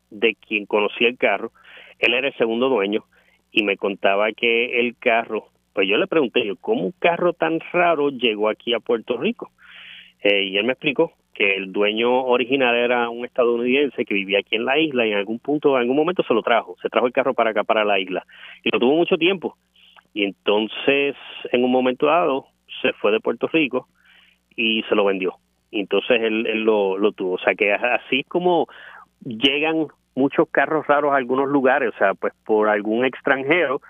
[0.10, 1.52] de quien conocía el carro,
[2.00, 3.06] él era el segundo dueño
[3.52, 8.10] y me contaba que el carro, pues yo le pregunté, ¿cómo un carro tan raro
[8.10, 9.52] llegó aquí a Puerto Rico?
[10.22, 14.56] Eh, y él me explicó que el dueño original era un estadounidense que vivía aquí
[14.56, 17.08] en la isla y en algún punto, en algún momento se lo trajo, se trajo
[17.08, 18.26] el carro para acá, para la isla,
[18.64, 19.58] y lo tuvo mucho tiempo.
[20.14, 21.16] Y entonces,
[21.52, 22.46] en un momento dado,
[22.82, 23.88] se fue de Puerto Rico
[24.56, 25.36] y se lo vendió.
[25.72, 27.34] Y entonces él, él lo, lo tuvo.
[27.34, 28.68] O sea que así como
[29.26, 33.82] llegan muchos carros raros a algunos lugares, o sea, pues por algún extranjero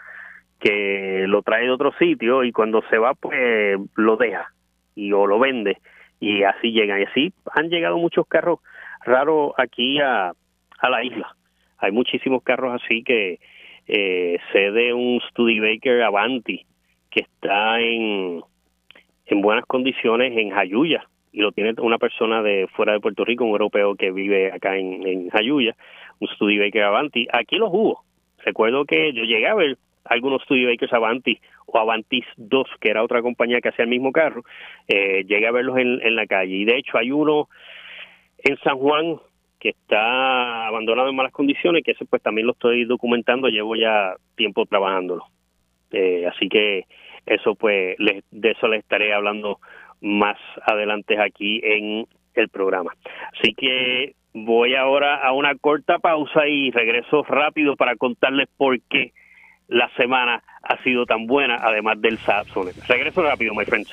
[0.59, 4.53] que lo trae de otro sitio y cuando se va, pues lo deja
[4.95, 5.77] y o lo vende
[6.23, 7.01] y así llegan.
[7.01, 8.59] Y así han llegado muchos carros
[9.05, 10.31] raros aquí a,
[10.79, 11.35] a la isla.
[11.77, 13.39] Hay muchísimos carros así que
[13.87, 16.65] eh, de un Studebaker Avanti
[17.09, 18.41] que está en,
[19.25, 23.43] en buenas condiciones en Jayuya y lo tiene una persona de fuera de Puerto Rico,
[23.43, 25.75] un europeo que vive acá en, en Jayuya,
[26.19, 27.27] un Studebaker Avanti.
[27.33, 28.03] Aquí los hubo.
[28.45, 33.21] Recuerdo que yo llegué a ver algunos Studebakers Avanti o Avantis 2, que era otra
[33.21, 34.43] compañía que hacía el mismo carro,
[34.87, 36.55] eh, llegué a verlos en, en la calle.
[36.55, 37.49] Y de hecho hay uno
[38.39, 39.17] en San Juan
[39.59, 44.15] que está abandonado en malas condiciones, que ese pues también lo estoy documentando, llevo ya
[44.35, 45.25] tiempo trabajándolo.
[45.91, 46.85] Eh, así que
[47.25, 49.59] eso pues de eso les estaré hablando
[50.01, 52.93] más adelante aquí en el programa.
[53.39, 59.13] Así que voy ahora a una corta pausa y regreso rápido para contarles por qué
[59.73, 62.69] la semana ha sido tan buena, además del Sapson.
[62.87, 63.89] Regreso rápido, my friends.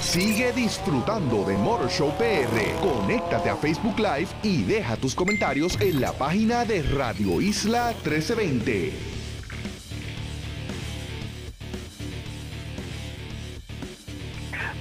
[0.00, 2.80] Sigue disfrutando de Motor Show PR.
[2.80, 8.92] Conéctate a Facebook Live y deja tus comentarios en la página de Radio Isla 1320.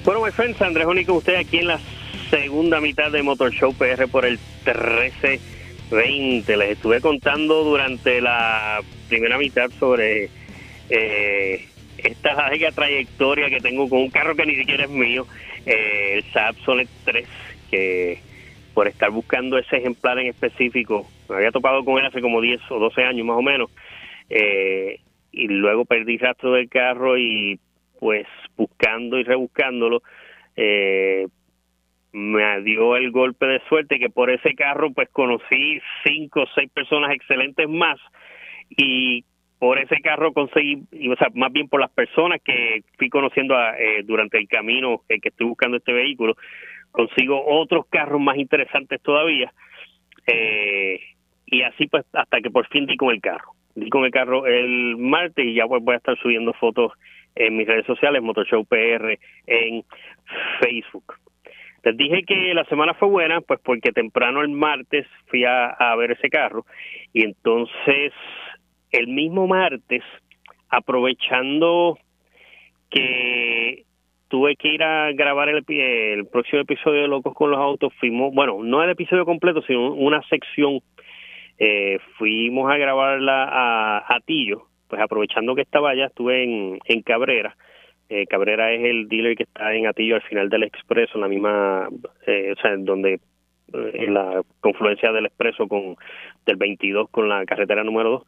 [0.03, 1.79] Bueno, my friends, Andrés Único, usted aquí en la
[2.31, 5.58] segunda mitad de Motor Show PR por el 1320.
[5.91, 10.29] Les estuve contando durante la primera mitad sobre
[10.89, 11.65] eh,
[11.97, 15.25] esta larga trayectoria que tengo con un carro que ni siquiera es mío,
[15.65, 17.27] eh, el Saab Sonet 3,
[17.71, 18.19] que
[18.75, 22.61] por estar buscando ese ejemplar en específico, me había topado con él hace como 10
[22.69, 23.71] o 12 años más o menos,
[24.29, 24.99] eh,
[25.31, 27.59] y luego perdí rastro del carro y
[27.99, 30.03] pues buscando y rebuscándolo,
[30.55, 31.27] eh,
[32.11, 36.69] me dio el golpe de suerte que por ese carro pues conocí cinco o seis
[36.71, 37.99] personas excelentes más
[38.69, 39.23] y
[39.59, 44.03] por ese carro conseguí, o sea, más bien por las personas que fui conociendo eh,
[44.05, 46.35] durante el camino que estoy buscando este vehículo,
[46.91, 49.51] consigo otros carros más interesantes todavía
[50.25, 51.01] eh,
[51.45, 53.53] y así pues hasta que por fin di con el carro.
[53.75, 56.93] Di con el carro el martes y ya pues voy a estar subiendo fotos
[57.35, 59.17] en mis redes sociales, Motorshow PR
[59.47, 59.83] en
[60.59, 61.15] Facebook.
[61.83, 66.11] Les dije que la semana fue buena, pues porque temprano el martes fui a, ver
[66.11, 66.65] ese carro
[67.13, 68.13] y entonces
[68.91, 70.03] el mismo martes,
[70.69, 71.97] aprovechando
[72.89, 73.83] que
[74.27, 78.33] tuve que ir a grabar el, el próximo episodio de Locos con los Autos, fuimos,
[78.33, 80.79] bueno, no el episodio completo, sino una sección,
[81.57, 87.01] eh, fuimos a grabarla a, a Tillo, pues aprovechando que estaba allá, estuve en, en
[87.01, 87.55] Cabrera.
[88.09, 91.27] Eh, Cabrera es el dealer que está en Atillo al final del expreso, en la
[91.27, 91.89] misma,
[92.25, 93.19] eh, o sea, donde
[93.73, 95.95] eh, en la confluencia del expreso con
[96.45, 98.23] del 22 con la carretera número 2,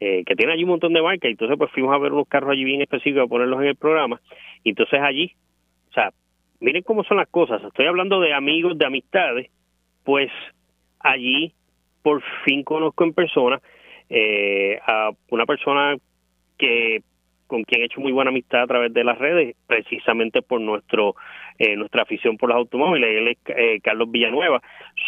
[0.00, 1.30] eh, que tiene allí un montón de marcas.
[1.30, 4.20] Entonces, pues fuimos a ver unos carros allí bien específicos a ponerlos en el programa.
[4.64, 5.32] Y entonces allí,
[5.90, 6.10] o sea,
[6.60, 7.62] miren cómo son las cosas.
[7.62, 9.50] Estoy hablando de amigos, de amistades,
[10.04, 10.30] pues
[11.00, 11.52] allí
[12.02, 13.60] por fin conozco en persona
[14.08, 15.96] eh, a una persona
[16.56, 17.02] que
[17.46, 21.14] con quien he hecho muy buena amistad a través de las redes, precisamente por nuestro
[21.58, 23.08] eh, nuestra afición por los automóviles.
[23.08, 24.60] Él es eh, Carlos Villanueva.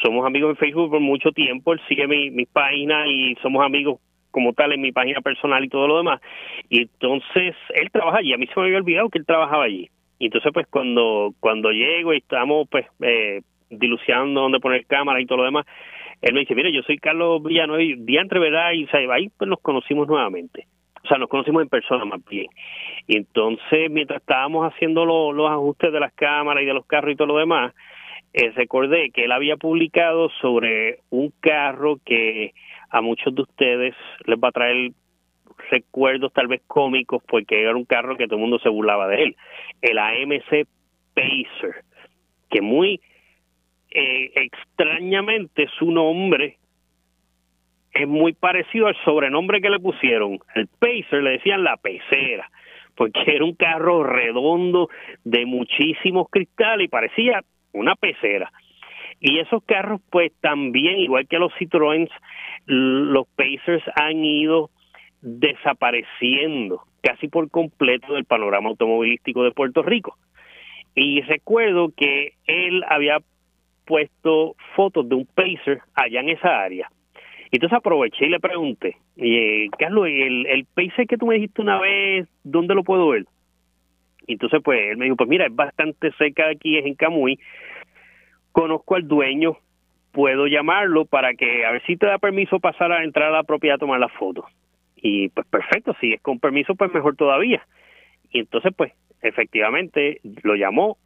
[0.02, 1.72] Somos amigos en Facebook por mucho tiempo.
[1.72, 5.68] Él sigue mi, mi página y somos amigos como tal en mi página personal y
[5.68, 6.20] todo lo demás.
[6.68, 8.32] Y entonces él trabaja allí.
[8.32, 9.90] A mí se me había olvidado que él trabajaba allí.
[10.18, 15.26] Y entonces pues cuando cuando llego y estamos pues eh, diluciando dónde poner cámara y
[15.26, 15.66] todo lo demás,
[16.22, 18.72] él me dice, mire, yo soy Carlos Villanueva y entre ¿verdad?
[18.72, 20.66] Y ahí pues nos conocimos nuevamente
[21.08, 22.48] o sea, nos conocimos en persona más bien.
[23.06, 27.16] Y entonces, mientras estábamos haciendo los ajustes de las cámaras y de los carros y
[27.16, 27.74] todo lo demás,
[28.34, 32.52] eh, recordé que él había publicado sobre un carro que
[32.90, 33.94] a muchos de ustedes
[34.26, 34.90] les va a traer
[35.70, 39.22] recuerdos tal vez cómicos porque era un carro que todo el mundo se burlaba de
[39.22, 39.36] él,
[39.80, 40.68] el AMC
[41.14, 41.84] Pacer,
[42.50, 43.00] que muy
[43.90, 46.57] eh, extrañamente su nombre
[47.98, 50.38] es muy parecido al sobrenombre que le pusieron.
[50.54, 52.50] El Pacer le decían la pecera,
[52.94, 54.88] porque era un carro redondo
[55.24, 58.52] de muchísimos cristales y parecía una pecera.
[59.20, 62.10] Y esos carros, pues también, igual que los Citroëns,
[62.66, 64.70] los Pacers han ido
[65.20, 70.16] desapareciendo casi por completo del panorama automovilístico de Puerto Rico.
[70.94, 73.18] Y recuerdo que él había
[73.84, 76.88] puesto fotos de un Pacer allá en esa área
[77.50, 80.66] y entonces aproveché y le pregunté, eh, Carlos, el, el
[81.08, 83.24] que tú me dijiste una vez, ¿dónde lo puedo ver?
[84.26, 86.94] Y entonces pues él me dijo, pues mira, es bastante cerca de aquí, es en
[86.94, 87.38] Camuy,
[88.52, 89.56] conozco al dueño,
[90.12, 93.44] puedo llamarlo para que a ver si te da permiso pasar a entrar a la
[93.44, 94.44] propiedad a tomar la foto.
[94.96, 97.62] Y pues perfecto, si es con permiso, pues mejor todavía.
[98.30, 100.98] Y entonces pues efectivamente lo llamó,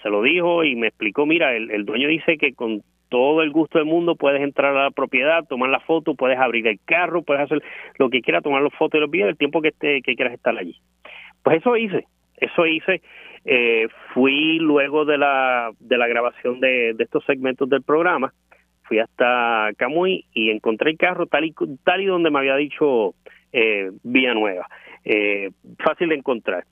[0.00, 3.50] se lo dijo y me explicó, mira, el, el dueño dice que con todo el
[3.50, 7.22] gusto del mundo, puedes entrar a la propiedad, tomar la foto, puedes abrir el carro,
[7.22, 7.62] puedes hacer
[7.98, 10.34] lo que quieras, tomar las fotos y los videos el tiempo que, esté, que quieras
[10.34, 10.76] estar allí.
[11.42, 13.02] Pues eso hice, eso hice.
[13.44, 18.32] Eh, fui luego de la, de la grabación de, de estos segmentos del programa,
[18.88, 23.14] fui hasta Camuy y encontré el carro tal y, tal y donde me había dicho
[23.52, 24.66] eh, Villanueva.
[25.04, 26.64] Eh, fácil de encontrar.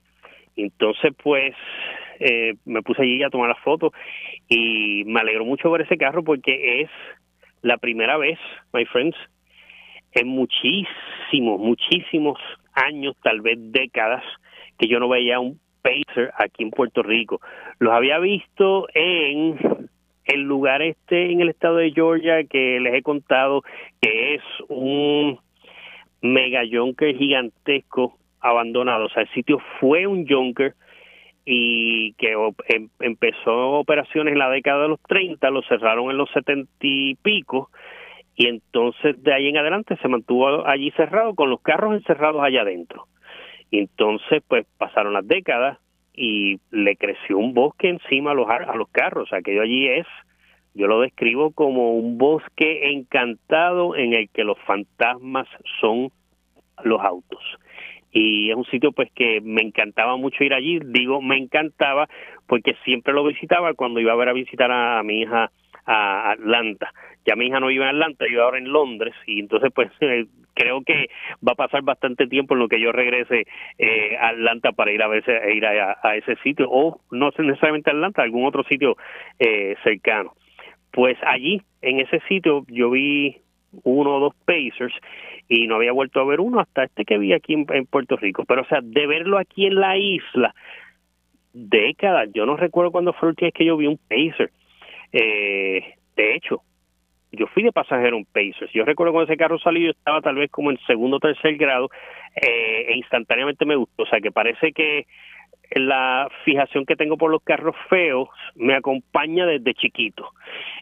[0.55, 1.53] Entonces, pues,
[2.19, 3.91] eh, me puse allí a tomar las fotos
[4.47, 6.89] y me alegro mucho ver ese carro porque es
[7.61, 8.39] la primera vez,
[8.73, 9.17] my friends,
[10.13, 12.39] en muchísimos, muchísimos
[12.73, 14.23] años, tal vez décadas,
[14.77, 17.39] que yo no veía un Pacer aquí en Puerto Rico.
[17.79, 19.89] Los había visto en
[20.25, 23.61] el lugar este en el estado de Georgia que les he contado
[24.01, 25.39] que es un
[26.21, 29.05] mega junker gigantesco abandonado.
[29.05, 30.73] O sea, el sitio fue un junker
[31.49, 32.33] y que
[32.67, 37.15] em, empezó operaciones en la década de los 30, lo cerraron en los 70 y
[37.15, 37.69] pico
[38.35, 42.61] y entonces de ahí en adelante se mantuvo allí cerrado con los carros encerrados allá
[42.61, 43.07] adentro.
[43.71, 45.79] Y entonces pues pasaron las décadas
[46.13, 49.31] y le creció un bosque encima a los, a los carros.
[49.31, 50.05] Aquello allí es,
[50.73, 55.47] yo lo describo como un bosque encantado en el que los fantasmas
[55.79, 56.11] son
[56.83, 57.41] los autos.
[58.19, 62.09] Y es un sitio pues que me encantaba mucho ir allí, digo me encantaba
[62.47, 65.51] porque siempre lo visitaba cuando iba a ver a visitar a mi hija
[65.85, 66.91] a Atlanta.
[67.27, 70.25] Ya mi hija no vive en Atlanta, vive ahora en Londres y entonces pues eh,
[70.55, 71.09] creo que
[71.47, 73.45] va a pasar bastante tiempo en lo que yo regrese
[73.77, 77.93] eh, a Atlanta para ir a veces ir a, ese sitio o no necesariamente a
[77.93, 78.97] Atlanta, algún otro sitio
[79.37, 80.33] eh, cercano.
[80.91, 83.37] Pues allí en ese sitio yo vi
[83.83, 84.95] uno o dos Pacers
[85.47, 88.45] y no había vuelto a ver uno hasta este que vi aquí en, Puerto Rico.
[88.45, 90.53] Pero o sea, de verlo aquí en la isla,
[91.53, 94.51] décadas, yo no recuerdo cuándo fue el última vez que yo vi un Pacer
[95.11, 96.61] eh, de hecho,
[97.31, 98.71] yo fui de pasajero en Pacers.
[98.73, 101.55] Yo recuerdo cuando ese carro salió, yo estaba tal vez como en segundo o tercer
[101.57, 101.89] grado
[102.35, 104.03] eh, e instantáneamente me gustó.
[104.03, 105.05] O sea, que parece que
[105.71, 110.31] la fijación que tengo por los carros feos me acompaña desde chiquito.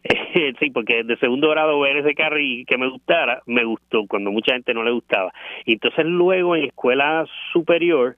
[0.59, 4.31] sí, porque de segundo grado ver ese carro y que me gustara, me gustó, cuando
[4.31, 5.33] mucha gente no le gustaba.
[5.65, 8.17] Y entonces luego en escuela superior,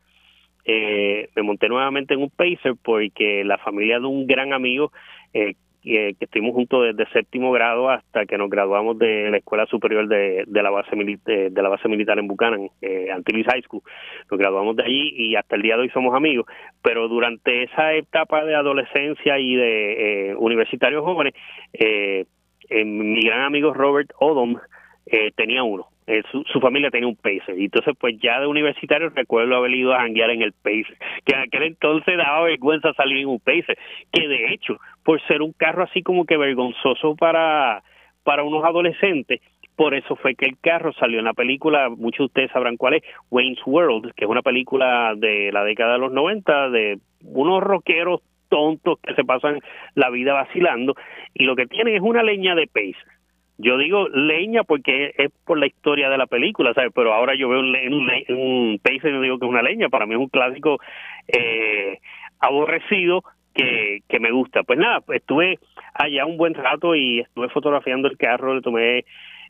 [0.65, 4.91] eh, me monté nuevamente en un Pacer porque la familia de un gran amigo
[5.34, 5.56] eh,
[5.88, 10.45] que estuvimos juntos desde séptimo grado hasta que nos graduamos de la escuela superior de,
[10.47, 13.82] la base de, la base militar en Buchanan, eh, Antilles High School.
[14.30, 16.45] Nos graduamos de allí y hasta el día de hoy somos amigos.
[16.82, 21.34] Pero durante esa etapa de adolescencia y de eh, universitarios jóvenes,
[21.73, 22.26] eh,
[22.69, 24.58] mi gran amigo Robert Odom
[25.06, 25.88] eh, tenía uno.
[26.08, 27.60] Eh, su, familia tenía un Pacer.
[27.60, 30.98] Y entonces, pues ya de universitario recuerdo haber ido a janguear en el Pacer.
[31.26, 33.78] Que en aquel entonces daba vergüenza salir en un Pacer.
[34.12, 37.84] Que de hecho, por ser un carro así como que vergonzoso para,
[38.24, 39.41] para unos adolescentes,
[39.76, 42.96] por eso fue que el carro salió en la película, muchos de ustedes sabrán cuál
[42.96, 47.62] es, Wayne's World, que es una película de la década de los 90 de unos
[47.62, 49.60] rockeros tontos que se pasan
[49.93, 50.96] la vida vacilando
[51.34, 53.16] y lo que tienen es una leña de Pacer
[53.58, 56.91] yo digo leña porque es por la historia de la película, ¿sabes?
[56.93, 59.89] Pero ahora yo veo un, un, un y digo que es una leña.
[59.89, 60.80] Para mí es un clásico
[61.28, 62.00] eh,
[62.39, 64.63] aborrecido que, que me gusta.
[64.63, 65.60] Pues nada, estuve
[65.93, 69.06] allá un buen rato y estuve fotografiando el carro, le tomé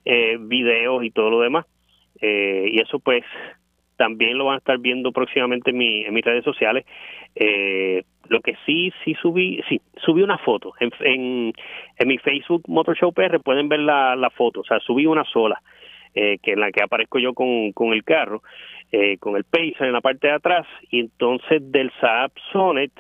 [0.06, 1.65] eh, videos y todo lo demás.
[2.22, 3.24] Eh, y eso pues
[3.97, 6.86] también lo van a estar viendo próximamente en, mi, en mis redes sociales.
[7.36, 10.91] Eh, lo que sí, sí subí, sí, subí una foto en,
[11.97, 15.23] en, mi Facebook Motor Show PR, pueden ver la, la foto, o sea, subí una
[15.25, 15.62] sola,
[16.13, 18.41] eh, que en la que aparezco yo con, con el carro,
[18.91, 22.91] eh, con el Pacer en la parte de atrás, y entonces del Saab Sonnet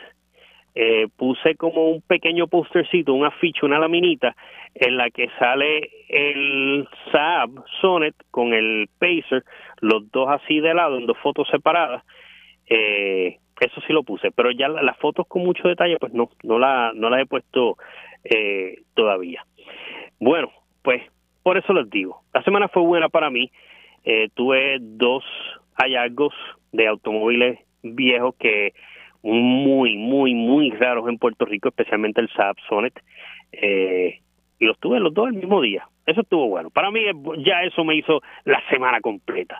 [0.79, 4.35] eh, puse como un pequeño postercito, una ficha, una laminita,
[4.75, 7.49] en la que sale el Saab
[7.81, 9.43] Sonnet con el Pacer,
[9.81, 12.03] los dos así de lado, en dos fotos separadas,
[12.67, 16.59] eh, eso sí lo puse, pero ya las fotos con mucho detalle, pues no, no,
[16.59, 17.77] la, no las he puesto
[18.23, 19.43] eh, todavía.
[20.19, 20.51] Bueno,
[20.83, 21.01] pues
[21.41, 23.49] por eso les digo, la semana fue buena para mí,
[24.05, 25.23] eh, tuve dos
[25.73, 26.35] hallazgos
[26.71, 28.73] de automóviles viejos que
[29.33, 32.99] muy, muy, muy raros en Puerto Rico, especialmente el Saab Sonnet,
[33.51, 34.19] eh,
[34.59, 35.87] y los tuve los dos el mismo día.
[36.05, 36.69] Eso estuvo bueno.
[36.69, 37.01] Para mí
[37.45, 39.59] ya eso me hizo la semana completa.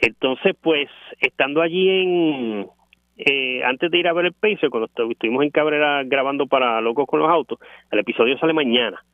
[0.00, 0.88] Entonces, pues,
[1.20, 2.66] estando allí en,
[3.18, 7.06] eh, antes de ir a ver el Pacer, cuando estuvimos en Cabrera grabando para Locos
[7.06, 7.58] con los Autos,
[7.90, 9.04] el episodio sale mañana.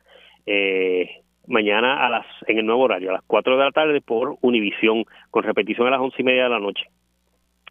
[0.46, 4.36] Eh, mañana a las en el nuevo horario, a las 4 de la tarde por
[4.40, 6.84] Univisión, con repetición a las once y media de la noche.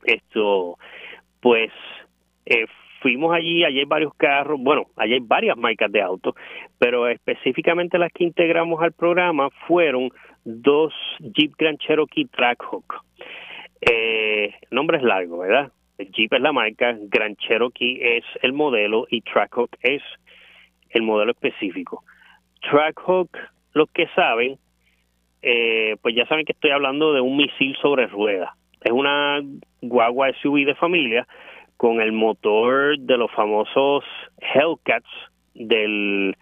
[0.04, 0.78] Esto,
[1.40, 1.72] pues,
[2.50, 2.65] eh,
[3.02, 6.35] fuimos allí, allí hay varios carros, bueno, allí hay varias marcas de autos,
[6.79, 10.10] pero específicamente las que integramos al programa fueron
[10.45, 13.04] dos Jeep Grand Cherokee Trackhawk.
[13.81, 15.71] Eh, nombre es largo, ¿verdad?
[15.98, 20.02] Jeep es la marca, Grand Cherokee es el modelo y Trackhawk es
[20.91, 22.04] el modelo específico.
[22.62, 23.29] Trackhawk,
[23.73, 24.58] los que saben,
[25.41, 28.52] eh, pues ya saben que estoy hablando de un misil sobre ruedas.
[28.81, 29.41] Es una
[29.81, 31.27] guagua SUV de familia
[31.78, 34.04] con el motor de los famosos
[34.40, 35.10] Hellcats
[35.54, 36.36] del,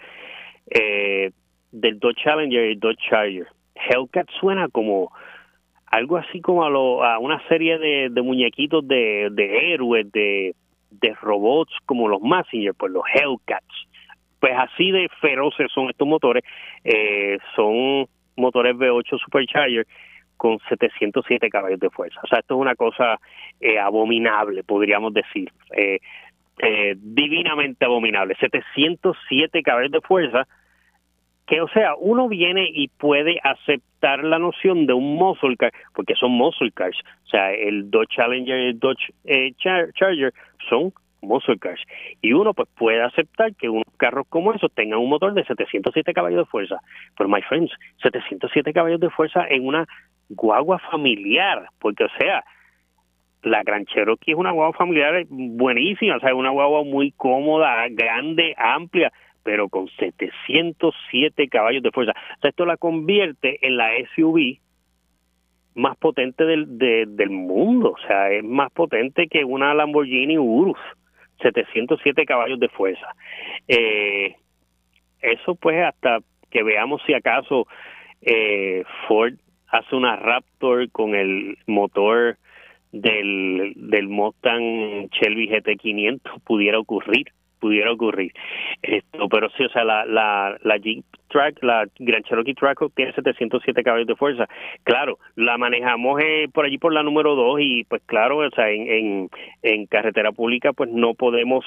[0.70, 1.32] eh,
[1.72, 3.48] del Dodge Challenger y Dodge Charger.
[3.76, 5.12] Hellcat suena como
[5.88, 10.56] algo así como a, lo, a una serie de, muñequitos de, de héroes, de,
[10.90, 13.88] de robots como los Messenger, pues los Hellcats.
[14.40, 16.44] Pues así de feroces son estos motores.
[16.84, 18.08] Eh, son
[18.38, 19.86] motores V8 Supercharger
[20.38, 22.20] con 707 caballos de fuerza.
[22.24, 23.20] O sea, esto es una cosa
[23.60, 25.52] eh, abominable, podríamos decir.
[25.76, 26.00] Eh,
[26.60, 28.36] eh, divinamente abominable.
[28.40, 30.48] 707 caballos de fuerza
[31.48, 36.16] que, o sea, uno viene y puede aceptar la noción de un muscle car, porque
[36.16, 36.98] son muscle cars.
[37.26, 39.12] O sea, el Dodge Challenger y el Dodge
[39.58, 40.34] Charger
[40.70, 41.82] son muscle cars.
[42.22, 46.14] Y uno pues puede aceptar que unos carros como esos tengan un motor de 707
[46.14, 46.80] caballos de fuerza.
[47.18, 47.72] Pero, my friends,
[48.02, 49.86] 707 caballos de fuerza en una
[50.30, 52.44] guagua familiar, porque, o sea,
[53.44, 58.56] la Gran Cherokee es una guagua familiar buenísima, o sea, una guagua muy cómoda, grande,
[58.58, 59.12] amplia,
[59.44, 62.14] pero con 707 caballos de fuerza.
[62.38, 64.60] O sea, esto la convierte en la SUV
[65.76, 70.80] más potente del, del mundo, o sea, es más potente que una Lamborghini Urus.
[71.42, 73.08] 707 caballos de fuerza.
[73.68, 74.36] Eh,
[75.22, 76.20] eso pues hasta
[76.50, 77.68] que veamos si acaso
[78.22, 79.34] eh, Ford
[79.78, 82.38] hace una Raptor con el motor
[82.92, 87.28] del, del Mustang Shelby GT500 pudiera ocurrir
[87.60, 88.32] pudiera ocurrir.
[88.84, 93.12] Esto, pero sí, o sea, la, la, la Jeep Track, la Grand Cherokee Track tiene
[93.14, 94.48] 707 caballos de fuerza.
[94.84, 98.70] Claro, la manejamos eh, por allí por la número 2 y pues claro, o sea,
[98.70, 99.30] en, en,
[99.64, 101.66] en carretera pública pues no podemos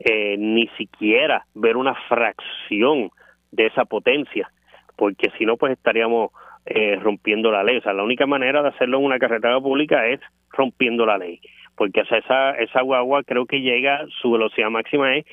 [0.00, 3.10] eh, ni siquiera ver una fracción
[3.52, 4.50] de esa potencia,
[4.96, 6.32] porque si no pues estaríamos
[6.66, 7.78] eh, rompiendo la ley.
[7.78, 11.40] O sea, la única manera de hacerlo en una carretera pública es rompiendo la ley.
[11.76, 15.24] Porque esa, esa guagua creo que llega, su velocidad máxima es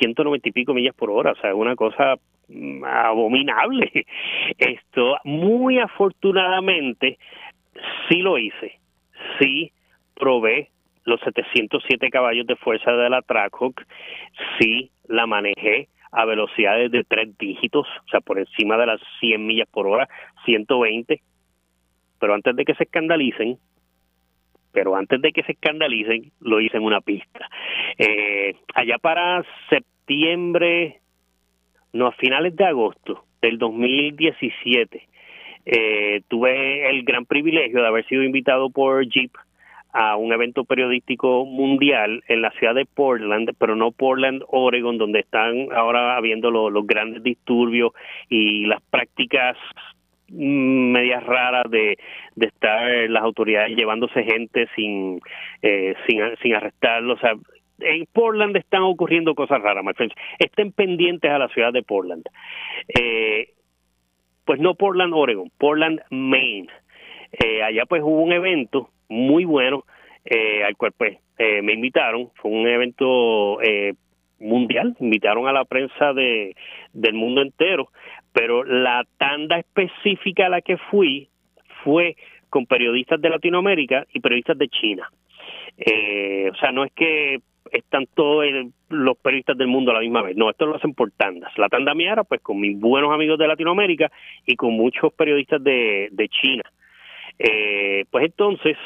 [0.00, 2.14] 190 y pico millas por hora, o sea, es una cosa
[2.48, 3.90] mm, abominable.
[4.58, 7.18] Esto, muy afortunadamente,
[8.08, 8.78] sí lo hice,
[9.38, 9.72] sí
[10.14, 10.70] probé
[11.04, 13.84] los 707 caballos de fuerza de la Trackhawk,
[14.58, 19.46] sí la manejé a velocidades de tres dígitos, o sea, por encima de las 100
[19.46, 20.08] millas por hora,
[20.44, 21.20] 120,
[22.18, 23.58] pero antes de que se escandalicen,
[24.72, 27.48] pero antes de que se escandalicen, lo hice en una pista.
[27.98, 31.00] Eh, allá para septiembre,
[31.92, 35.08] no, a finales de agosto del 2017,
[35.64, 39.32] eh, tuve el gran privilegio de haber sido invitado por Jeep
[39.98, 45.20] a un evento periodístico mundial en la ciudad de Portland, pero no Portland, Oregon, donde
[45.20, 47.92] están ahora habiendo los grandes disturbios
[48.28, 49.56] y las prácticas
[50.28, 51.96] medias raras de,
[52.34, 55.18] de estar las autoridades llevándose gente sin,
[55.62, 57.14] eh, sin, sin arrestarlo.
[57.14, 57.32] O sea,
[57.78, 60.14] en Portland están ocurriendo cosas raras, my friends.
[60.38, 62.24] Estén pendientes a la ciudad de Portland.
[63.00, 63.48] Eh,
[64.44, 66.68] pues no Portland, Oregon, Portland, Maine.
[67.32, 69.84] Eh, allá pues hubo un evento muy bueno
[70.24, 72.30] eh, al cual pues eh, me invitaron.
[72.36, 73.94] Fue un evento eh,
[74.40, 76.54] mundial, invitaron a la prensa de,
[76.92, 77.90] del mundo entero
[78.36, 81.30] pero la tanda específica a la que fui
[81.82, 82.16] fue
[82.50, 85.10] con periodistas de Latinoamérica y periodistas de China.
[85.78, 87.38] Eh, o sea, no es que
[87.72, 88.44] están todos
[88.90, 91.50] los periodistas del mundo a la misma vez, no, esto lo hacen por tandas.
[91.56, 94.12] La tanda mía era pues con mis buenos amigos de Latinoamérica
[94.44, 96.64] y con muchos periodistas de, de China.
[97.38, 98.76] Eh, pues entonces,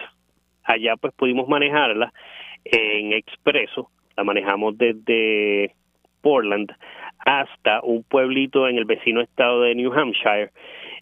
[0.65, 2.13] allá pues pudimos manejarla
[2.65, 5.75] en expreso, la manejamos desde
[6.21, 6.71] Portland
[7.19, 10.51] hasta un pueblito en el vecino estado de New Hampshire.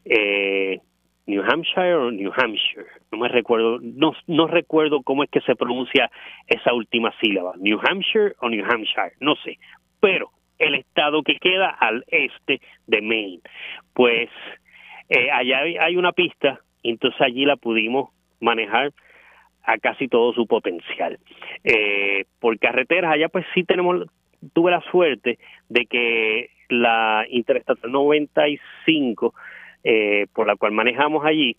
[0.05, 0.81] Eh,
[1.27, 5.55] New Hampshire o New Hampshire, no me recuerdo, no, no recuerdo cómo es que se
[5.57, 6.11] pronuncia
[6.47, 9.59] esa última sílaba, New Hampshire o New Hampshire, no sé,
[10.01, 13.41] pero el estado que queda al este de Maine.
[13.93, 14.31] Pues
[15.09, 18.11] eh, allá hay, una pista, entonces allí la pudimos
[18.41, 18.93] manejar
[19.63, 21.19] a casi todo su potencial.
[21.65, 24.07] Eh, por carreteras allá pues sí tenemos
[24.53, 29.35] tuve la suerte de que la Interestatal 95,
[29.85, 31.57] eh, por la cual manejamos allí,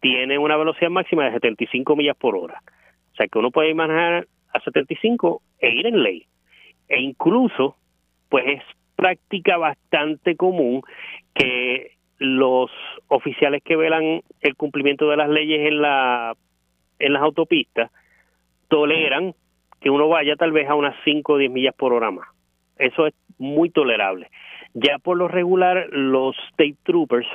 [0.00, 2.62] tiene una velocidad máxima de 75 millas por hora.
[3.12, 6.24] O sea que uno puede manejar a 75 e ir en ley.
[6.88, 7.76] E incluso,
[8.28, 8.62] pues es
[8.96, 10.82] práctica bastante común
[11.34, 12.70] que los
[13.08, 16.34] oficiales que velan el cumplimiento de las leyes en la
[16.98, 17.90] en las autopistas
[18.68, 19.34] toleran
[19.80, 22.26] que uno vaya tal vez a unas 5 o 10 millas por hora más.
[22.76, 24.28] Eso es muy tolerable.
[24.74, 27.26] Ya por lo regular, los state troopers,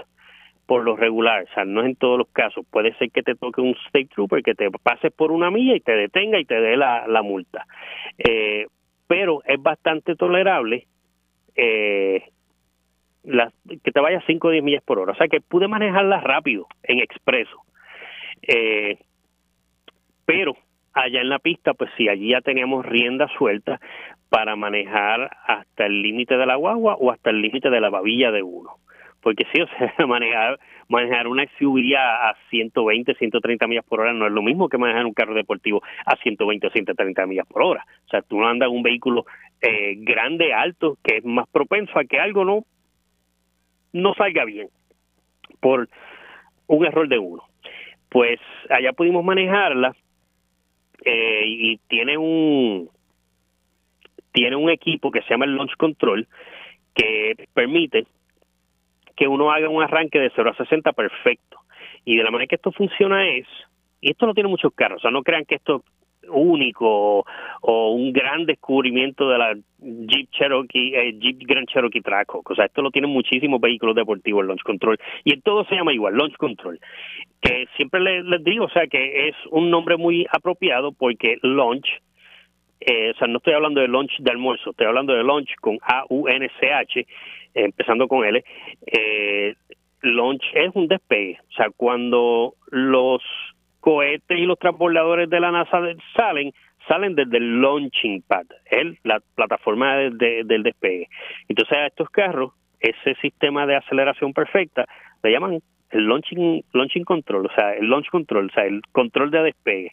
[0.66, 3.36] por lo regular, o sea, no es en todos los casos, puede ser que te
[3.36, 6.60] toque un state trooper que te pase por una milla y te detenga y te
[6.60, 7.66] dé la, la multa.
[8.18, 8.68] Eh,
[9.08, 10.88] pero es bastante tolerable
[11.56, 12.24] eh,
[13.24, 15.14] que te vaya 5 o 10 millas por hora.
[15.14, 17.64] O sea, que pude manejarla rápido, en expreso.
[18.42, 18.98] Eh,
[20.26, 20.56] pero
[20.94, 23.80] allá en la pista, pues sí, allí ya teníamos rienda suelta
[24.30, 28.32] para manejar hasta el límite de la guagua o hasta el límite de la babilla
[28.32, 28.78] de uno.
[29.22, 30.60] Porque sí, o sea, manejar,
[30.90, 35.06] manejar una SUV a 120, 130 millas por hora no es lo mismo que manejar
[35.06, 37.86] un carro deportivo a 120 o 130 millas por hora.
[38.06, 39.26] O sea, tú no andas en un vehículo
[39.62, 42.66] eh, grande, alto, que es más propenso a que algo no,
[43.94, 44.70] no salga bien
[45.60, 45.88] por
[46.68, 47.44] un error de uno.
[48.10, 48.40] Pues
[48.70, 49.96] allá pudimos manejarla
[51.06, 52.90] eh, y tiene un
[54.32, 56.28] tiene un equipo que se llama el Launch Control
[56.96, 58.06] que permite
[59.16, 61.60] que uno haga un arranque de 0 a 60 perfecto.
[62.04, 63.48] Y de la manera que esto funciona es,
[64.02, 65.84] y esto no tiene muchos carros, o sea, no crean que esto es
[66.30, 67.26] único
[67.62, 72.50] o un gran descubrimiento de la Jeep Cherokee, eh, Jeep Grand Cherokee Trackhawk.
[72.50, 74.98] O sea, esto lo tienen muchísimos vehículos deportivos, el Launch Control.
[75.24, 76.80] Y en todo se llama igual, Launch Control.
[77.42, 81.88] Que siempre les, les digo, o sea, que es un nombre muy apropiado porque Launch
[82.86, 85.78] eh, o sea, no estoy hablando de lunch de almuerzo, estoy hablando de lunch con
[85.82, 87.08] A-U-N-C-H,
[87.54, 88.44] empezando con L.
[88.86, 89.56] Eh,
[90.02, 93.22] launch es un despegue, o sea, cuando los
[93.84, 95.82] cohetes y los transbordadores de la NASA
[96.16, 96.54] salen,
[96.88, 101.10] salen desde el launching pad, es la plataforma del despegue.
[101.50, 104.86] Entonces a estos carros, ese sistema de aceleración perfecta,
[105.22, 105.60] le llaman
[105.90, 109.92] el launching, launching control, o sea, el launch control, o sea, el control de despegue.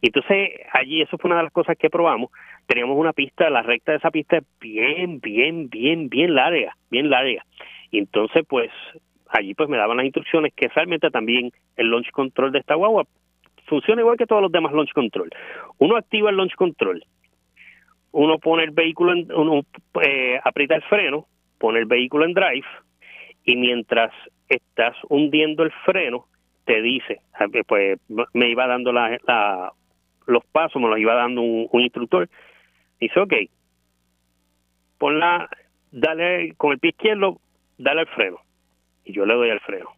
[0.00, 2.30] Entonces allí, eso fue una de las cosas que probamos,
[2.66, 7.10] teníamos una pista, la recta de esa pista es bien, bien, bien, bien larga, bien
[7.10, 7.44] larga.
[7.90, 8.70] Y entonces, pues,
[9.28, 13.04] allí pues me daban las instrucciones que realmente también el launch control de esta guagua
[13.66, 15.30] funciona igual que todos los demás launch control.
[15.78, 17.04] Uno activa el launch control,
[18.12, 19.62] uno pone el vehículo, en, uno
[20.02, 21.26] eh, aprieta el freno,
[21.58, 22.66] pone el vehículo en drive
[23.44, 24.12] y mientras
[24.48, 26.26] estás hundiendo el freno,
[26.64, 27.20] te dice,
[27.66, 27.98] pues
[28.34, 29.72] me iba dando la,
[30.26, 32.28] los pasos, me los iba dando un, instructor.
[33.00, 33.32] Dice, ok,
[34.98, 35.48] ponla,
[35.90, 37.40] dale con el pie izquierdo,
[37.78, 38.38] dale al freno.
[39.08, 39.90] Y yo le doy al freno.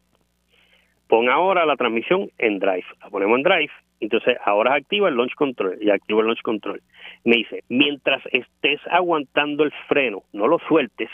[1.08, 2.86] Pon ahora la transmisión en drive.
[3.00, 3.72] La ponemos en drive.
[3.98, 6.80] Entonces ahora activa el launch control y activa el launch control.
[7.24, 11.10] Me dice, mientras estés aguantando el freno, no lo sueltes,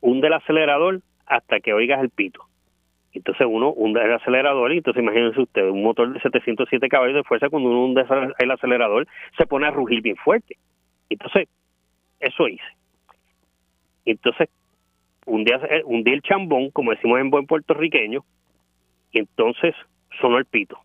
[0.00, 2.44] hunde el acelerador hasta que oigas el pito.
[3.12, 7.24] Entonces uno hunde el acelerador y entonces imagínense ustedes, un motor de 707 caballos de
[7.24, 8.04] fuerza, cuando uno hunde
[8.38, 10.56] el acelerador se pone a rugir bien fuerte.
[11.08, 11.48] Entonces,
[12.20, 12.62] eso hice.
[14.04, 14.48] Entonces,
[15.30, 15.52] hundí,
[15.84, 18.24] hundí el chambón, como decimos en buen puertorriqueño,
[19.12, 19.74] y entonces
[20.20, 20.78] sonó el pito.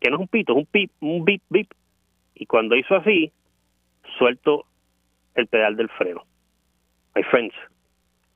[0.00, 1.70] Que no es un pito, es un pip, un bip, bip.
[2.34, 3.32] Y cuando hizo así,
[4.18, 4.66] suelto
[5.34, 6.24] el pedal del freno.
[7.14, 7.54] My friends,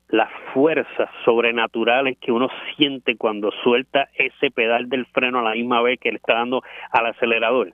[0.09, 5.81] las fuerzas sobrenaturales que uno siente cuando suelta ese pedal del freno a la misma
[5.81, 7.73] vez que le está dando al acelerador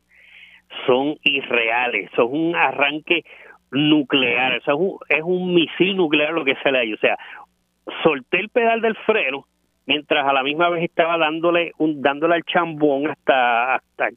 [0.85, 3.23] son irreales, son un arranque
[3.71, 7.17] nuclear, es, un, misil nuclear lo que sale ahí, o sea,
[8.03, 9.45] solté el pedal del freno
[9.85, 14.09] mientras a la misma vez estaba dándole un dándole al chambón hasta hasta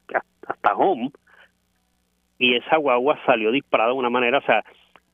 [0.49, 1.11] hasta home
[2.39, 4.65] y esa guagua salió disparada de una manera, o sea,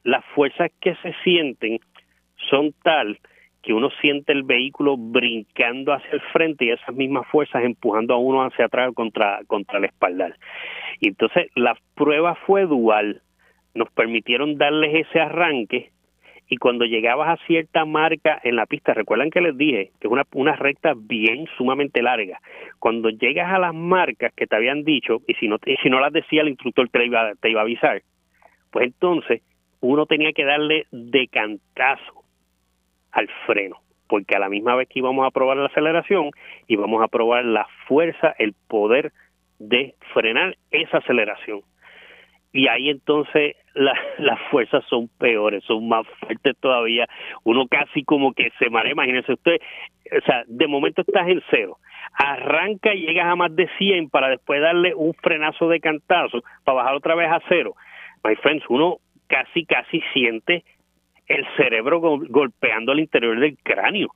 [0.04, 1.80] las fuerzas que se sienten
[2.48, 3.18] son tal
[3.66, 8.16] que uno siente el vehículo brincando hacia el frente y esas mismas fuerzas empujando a
[8.16, 10.36] uno hacia atrás contra, contra el espaldar.
[11.00, 13.22] Y entonces la prueba fue dual.
[13.76, 15.90] Nos permitieron darles ese arranque
[16.48, 20.12] y cuando llegabas a cierta marca en la pista, recuerdan que les dije que es
[20.12, 22.40] una, una recta bien sumamente larga.
[22.78, 26.00] Cuando llegas a las marcas que te habían dicho, y si no, y si no
[26.00, 28.02] las decía el instructor te iba, te iba a avisar,
[28.70, 29.42] pues entonces
[29.80, 32.22] uno tenía que darle de cantazo
[33.10, 33.76] al freno,
[34.08, 36.30] porque a la misma vez que íbamos a probar la aceleración,
[36.68, 39.12] íbamos a probar la fuerza, el poder
[39.58, 41.62] de frenar esa aceleración.
[42.52, 47.06] Y ahí entonces las fuerzas son peores, son más fuertes todavía.
[47.44, 49.58] Uno casi como que se marea, imagínense usted,
[50.16, 51.78] o sea, de momento estás en cero,
[52.14, 56.76] arranca y llegas a más de 100 para después darle un frenazo de cantazo para
[56.76, 57.74] bajar otra vez a cero.
[58.24, 60.64] My friends, uno casi, casi siente
[61.26, 64.08] el cerebro golpeando al interior del cráneo.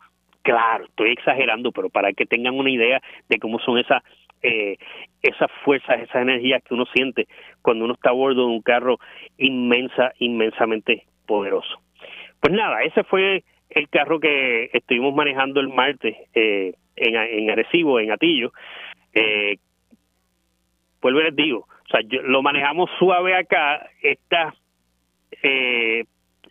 [0.42, 4.02] Claro, estoy exagerando, pero para que tengan una idea de cómo son esas
[4.42, 4.78] eh,
[5.22, 7.28] esas fuerzas, esas energías que uno siente
[7.60, 8.98] cuando uno está a bordo de un carro
[9.36, 11.78] inmensa, inmensamente poderoso.
[12.40, 18.00] Pues nada, ese fue el carro que estuvimos manejando el martes eh, en, en Arecibo,
[18.00, 18.52] en Atillo.
[19.12, 19.58] Eh,
[21.00, 24.54] pues les digo, o sea, lo manejamos suave acá, esta
[25.42, 26.04] eh,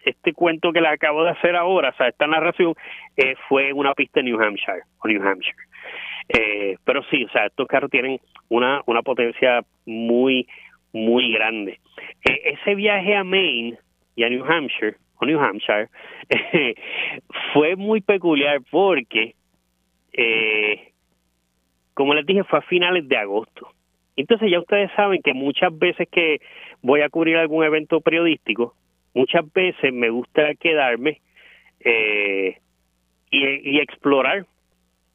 [0.10, 2.74] este cuento que le acabo de hacer ahora, o sea, esta narración,
[3.18, 5.57] eh, fue una pista en New Hampshire, o New Hampshire.
[6.30, 10.47] Eh, pero sí, o sea, estos carros tienen una, una potencia muy,
[10.93, 11.80] muy grande.
[12.24, 13.78] Eh, ese viaje a Maine
[14.16, 15.88] y a New Hampshire, o New Hampshire,
[17.53, 19.34] fue muy peculiar porque,
[20.14, 20.91] eh,
[21.93, 23.70] como les dije, fue a finales de agosto.
[24.16, 26.41] Entonces ya ustedes saben que muchas veces que
[26.82, 28.76] voy a cubrir algún evento periodístico,
[29.20, 31.20] muchas veces me gusta quedarme
[31.82, 32.57] eh,
[33.30, 34.45] y, y, explorar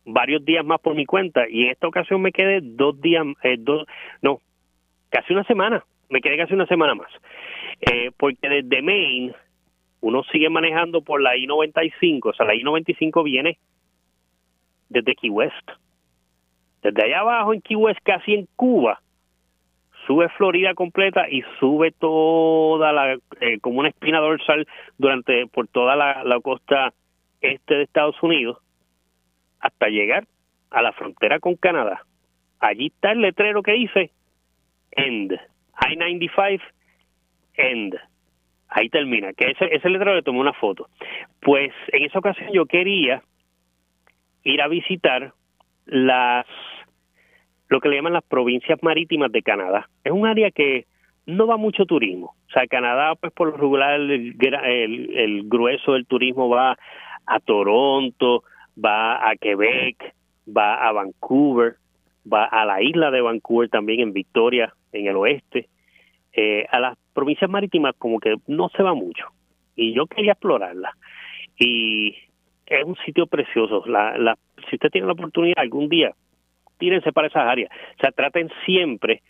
[0.05, 1.49] varios días más por mi cuenta.
[1.49, 3.87] Y en esta ocasión me quedé dos días, eh, dos,
[4.21, 4.41] no,
[5.09, 7.11] casi una semana, me quedé casi una semana más.
[7.81, 9.33] Eh, porque desde Maine
[10.03, 13.59] uno sigue manejando por la I-95, o sea, la I-95 viene
[14.91, 15.71] desde Key West.
[16.83, 19.01] Desde allá abajo en Key West, casi en Cuba,
[20.07, 24.67] sube Florida completa y sube toda la, eh, como una espina dorsal
[24.99, 26.93] durante, por toda la, costa
[27.41, 28.59] este de Estados Unidos
[29.61, 30.27] hasta llegar
[30.71, 32.03] a la frontera con Canadá.
[32.61, 34.11] Allí está el letrero que dice
[34.93, 35.33] End.
[35.33, 36.61] I-95
[37.55, 37.97] End.
[38.69, 39.33] Ahí termina.
[39.33, 40.89] Que ese, ese letrero le tomé una foto.
[41.41, 43.23] Pues en esa ocasión yo quería
[44.43, 45.33] ir a visitar
[45.87, 46.47] las
[47.69, 49.89] lo que le llaman las provincias marítimas de Canadá.
[50.03, 50.87] Es un área que
[51.27, 52.35] no va mucho turismo.
[52.49, 56.77] O sea, Canadá, pues por lo regular, el, grueso del turismo va
[57.27, 58.45] a Toronto,
[58.83, 60.15] va a Quebec,
[60.47, 61.77] va a Vancouver,
[62.31, 65.69] va a la isla de Vancouver también en Victoria, en el oeste.
[66.33, 69.27] Eh, a las provincias marítimas como que no se va mucho.
[69.77, 70.93] Y yo quería explorarla.
[71.59, 72.17] Y
[72.67, 73.85] es un sitio precioso.
[73.87, 74.37] La, la,
[74.69, 76.13] si usted tiene la oportunidad algún día,
[76.79, 77.71] tírense para esas áreas.
[77.97, 79.23] O sea, traten siempre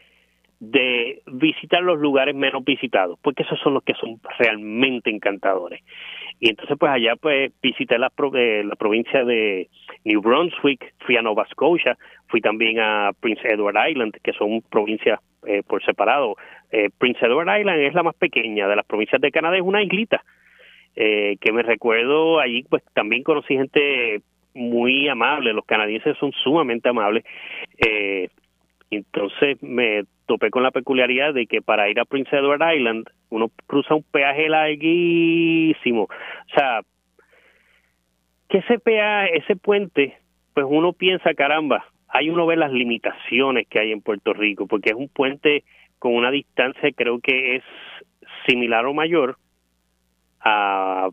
[0.60, 5.82] de visitar los lugares menos visitados, porque esos son los que son realmente encantadores.
[6.40, 9.68] Y entonces, pues allá, pues visité la, eh, la provincia de
[10.04, 11.96] New Brunswick, fui a Nova Scotia,
[12.28, 16.36] fui también a Prince Edward Island, que son provincias eh, por separado.
[16.70, 19.82] Eh, Prince Edward Island es la más pequeña de las provincias de Canadá, es una
[19.82, 20.24] islita.
[20.96, 24.22] Eh, que me recuerdo allí pues también conocí gente
[24.54, 27.24] muy amable, los canadienses son sumamente amables.
[27.78, 28.28] Eh,
[28.90, 33.50] entonces me topé con la peculiaridad de que para ir a Prince Edward Island uno
[33.66, 36.04] cruza un peaje larguísimo.
[36.04, 36.80] O sea,
[38.48, 40.16] que ese peaje, ese puente,
[40.54, 44.90] pues uno piensa, caramba, hay uno ve las limitaciones que hay en Puerto Rico, porque
[44.90, 45.64] es un puente
[45.98, 47.64] con una distancia creo que es
[48.46, 49.38] similar o mayor
[50.40, 51.03] a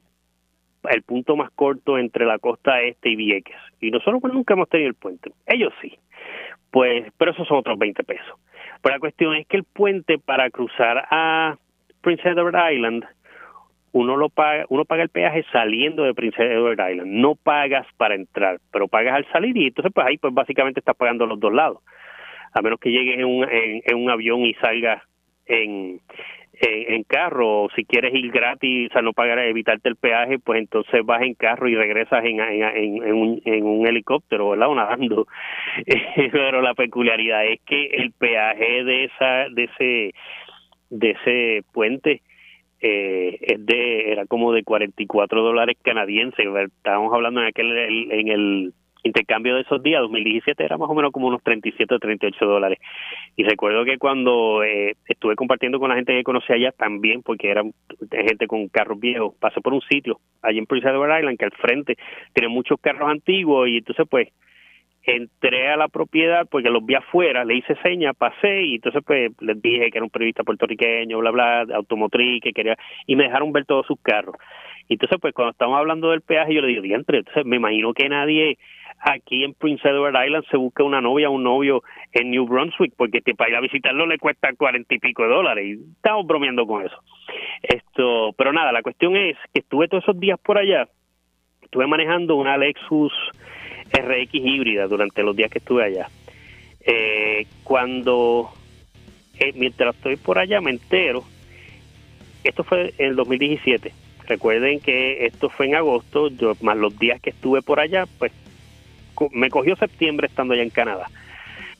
[0.94, 3.58] el punto más corto entre la costa este y Vieques.
[3.80, 5.32] Y nosotros pues, nunca hemos tenido el puente.
[5.46, 5.98] Ellos sí.
[6.70, 8.39] Pues, pero esos son otros 20 pesos.
[8.82, 11.58] Pero la cuestión es que el puente para cruzar a
[12.02, 13.06] Prince Edward Island,
[13.94, 17.12] uno lo paga, uno paga el peaje saliendo de Prince Edward Island.
[17.12, 20.96] No pagas para entrar, pero pagas al salir y entonces pues ahí pues básicamente estás
[20.96, 21.80] pagando los dos lados.
[22.54, 25.02] A menos que llegues en un, en un avión y salgas
[25.46, 26.02] en,
[26.62, 30.59] en, carro, o si quieres ir gratis, o sea, no pagar, evitarte el peaje, pues
[30.59, 34.70] entonces vas en carro y regresas en, en, en, un, en un helicóptero, ¿verdad?
[34.70, 35.28] O nadando.
[36.32, 40.14] Pero la peculiaridad es que el peaje de esa de ese
[40.89, 42.22] de ese puente
[42.82, 46.45] eh, es de era como de 44 dólares canadienses.
[46.45, 47.78] Estábamos hablando en aquel
[48.12, 48.74] en el
[49.04, 52.80] intercambio de esos días, 2017 era más o menos como unos 37 o 38 dólares.
[53.36, 57.49] Y recuerdo que cuando eh, estuve compartiendo con la gente que conocía allá también, porque
[57.49, 57.64] era
[58.12, 61.52] gente con carros viejos, pasé por un sitio allí en Prince Edward Island que al
[61.52, 61.97] frente
[62.34, 64.30] tiene muchos carros antiguos y entonces pues
[65.04, 69.32] entré a la propiedad porque los vi afuera, le hice seña, pasé y entonces pues
[69.39, 72.78] les dije que era un periodista puertorriqueño, bla, bla, automotriz, que quería,
[73.08, 74.36] y me dejaron ver todos sus carros.
[74.90, 78.10] Entonces pues cuando estamos hablando del peaje yo le digo, diantre, entonces me imagino que
[78.10, 78.58] nadie
[79.00, 82.94] aquí en Prince Edward Island se busca una novia o un novio en New Brunswick
[82.96, 86.66] porque para ir a visitarlo le cuesta cuarenta y pico de dólares y estamos bromeando
[86.68, 86.98] con eso.
[87.62, 90.88] Esto, pero nada, la cuestión es que estuve todos esos días por allá,
[91.62, 93.14] estuve manejando una Lexus
[93.92, 96.08] RX híbrida durante los días que estuve allá.
[96.82, 98.50] Eh, cuando,
[99.40, 101.24] eh, mientras estoy por allá, me entero,
[102.44, 103.92] esto fue en el 2017.
[104.32, 108.32] Recuerden que esto fue en agosto, yo, más los días que estuve por allá, pues
[109.34, 111.10] me cogió septiembre estando allá en Canadá.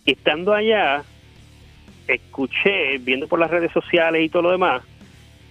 [0.04, 1.02] Y estando allá,
[2.10, 4.84] escuché, viendo por las redes sociales y todo lo demás,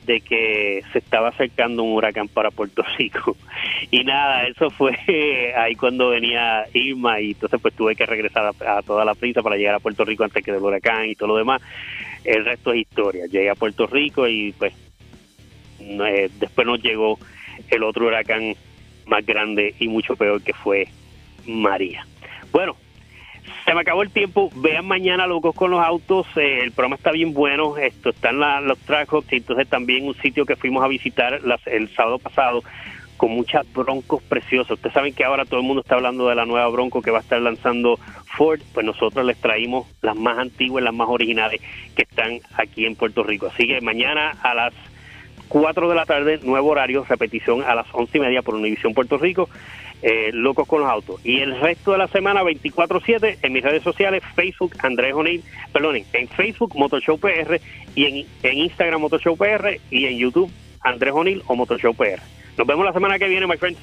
[0.05, 3.35] de que se estaba acercando un huracán para Puerto Rico.
[3.91, 8.83] Y nada, eso fue ahí cuando venía Irma y entonces pues tuve que regresar a,
[8.83, 11.37] toda la prisa para llegar a Puerto Rico antes que del huracán y todo lo
[11.39, 11.63] demás.
[12.25, 13.25] El resto es historia.
[13.25, 14.89] Llegué a Puerto Rico y pues
[15.81, 17.18] eh, después nos llegó
[17.68, 18.55] el otro huracán
[19.07, 20.89] más grande y mucho peor que fue
[21.47, 22.07] María.
[22.53, 22.76] Bueno,
[23.66, 24.51] Se me acabó el tiempo.
[24.57, 26.26] Vean mañana Locos con los Autos.
[26.37, 27.76] Eh, el programa está bien bueno.
[27.76, 32.18] Esto están los tracks y entonces también un sitio que fuimos a visitar el sábado
[32.18, 32.62] pasado
[33.20, 34.72] con muchas broncos preciosas.
[34.72, 37.18] Ustedes saben que ahora todo el mundo está hablando de la nueva bronco que va
[37.18, 37.99] a estar lanzando
[38.35, 41.61] Ford, pues nosotros les traímos las más antiguas, las más originales
[41.95, 43.49] que están aquí en Puerto Rico.
[43.49, 44.72] Así que mañana a las
[45.51, 49.19] 4 de la tarde, nuevo horario, repetición a las 11 y media por Univisión Puerto
[49.19, 49.51] Rico.
[50.03, 51.21] Eh, locos con los autos.
[51.27, 55.43] Y el resto de la semana, 24-7, en mis redes sociales, Facebook, Andrés O'Neill,
[55.75, 57.61] perdón, en Facebook, Motoshow PR,
[57.95, 62.23] y en, en Instagram, Motoshow PR, y en YouTube, Andrés O'Neill o Motoshow PR.
[62.57, 63.79] Nos vemos la semana que viene, my friends.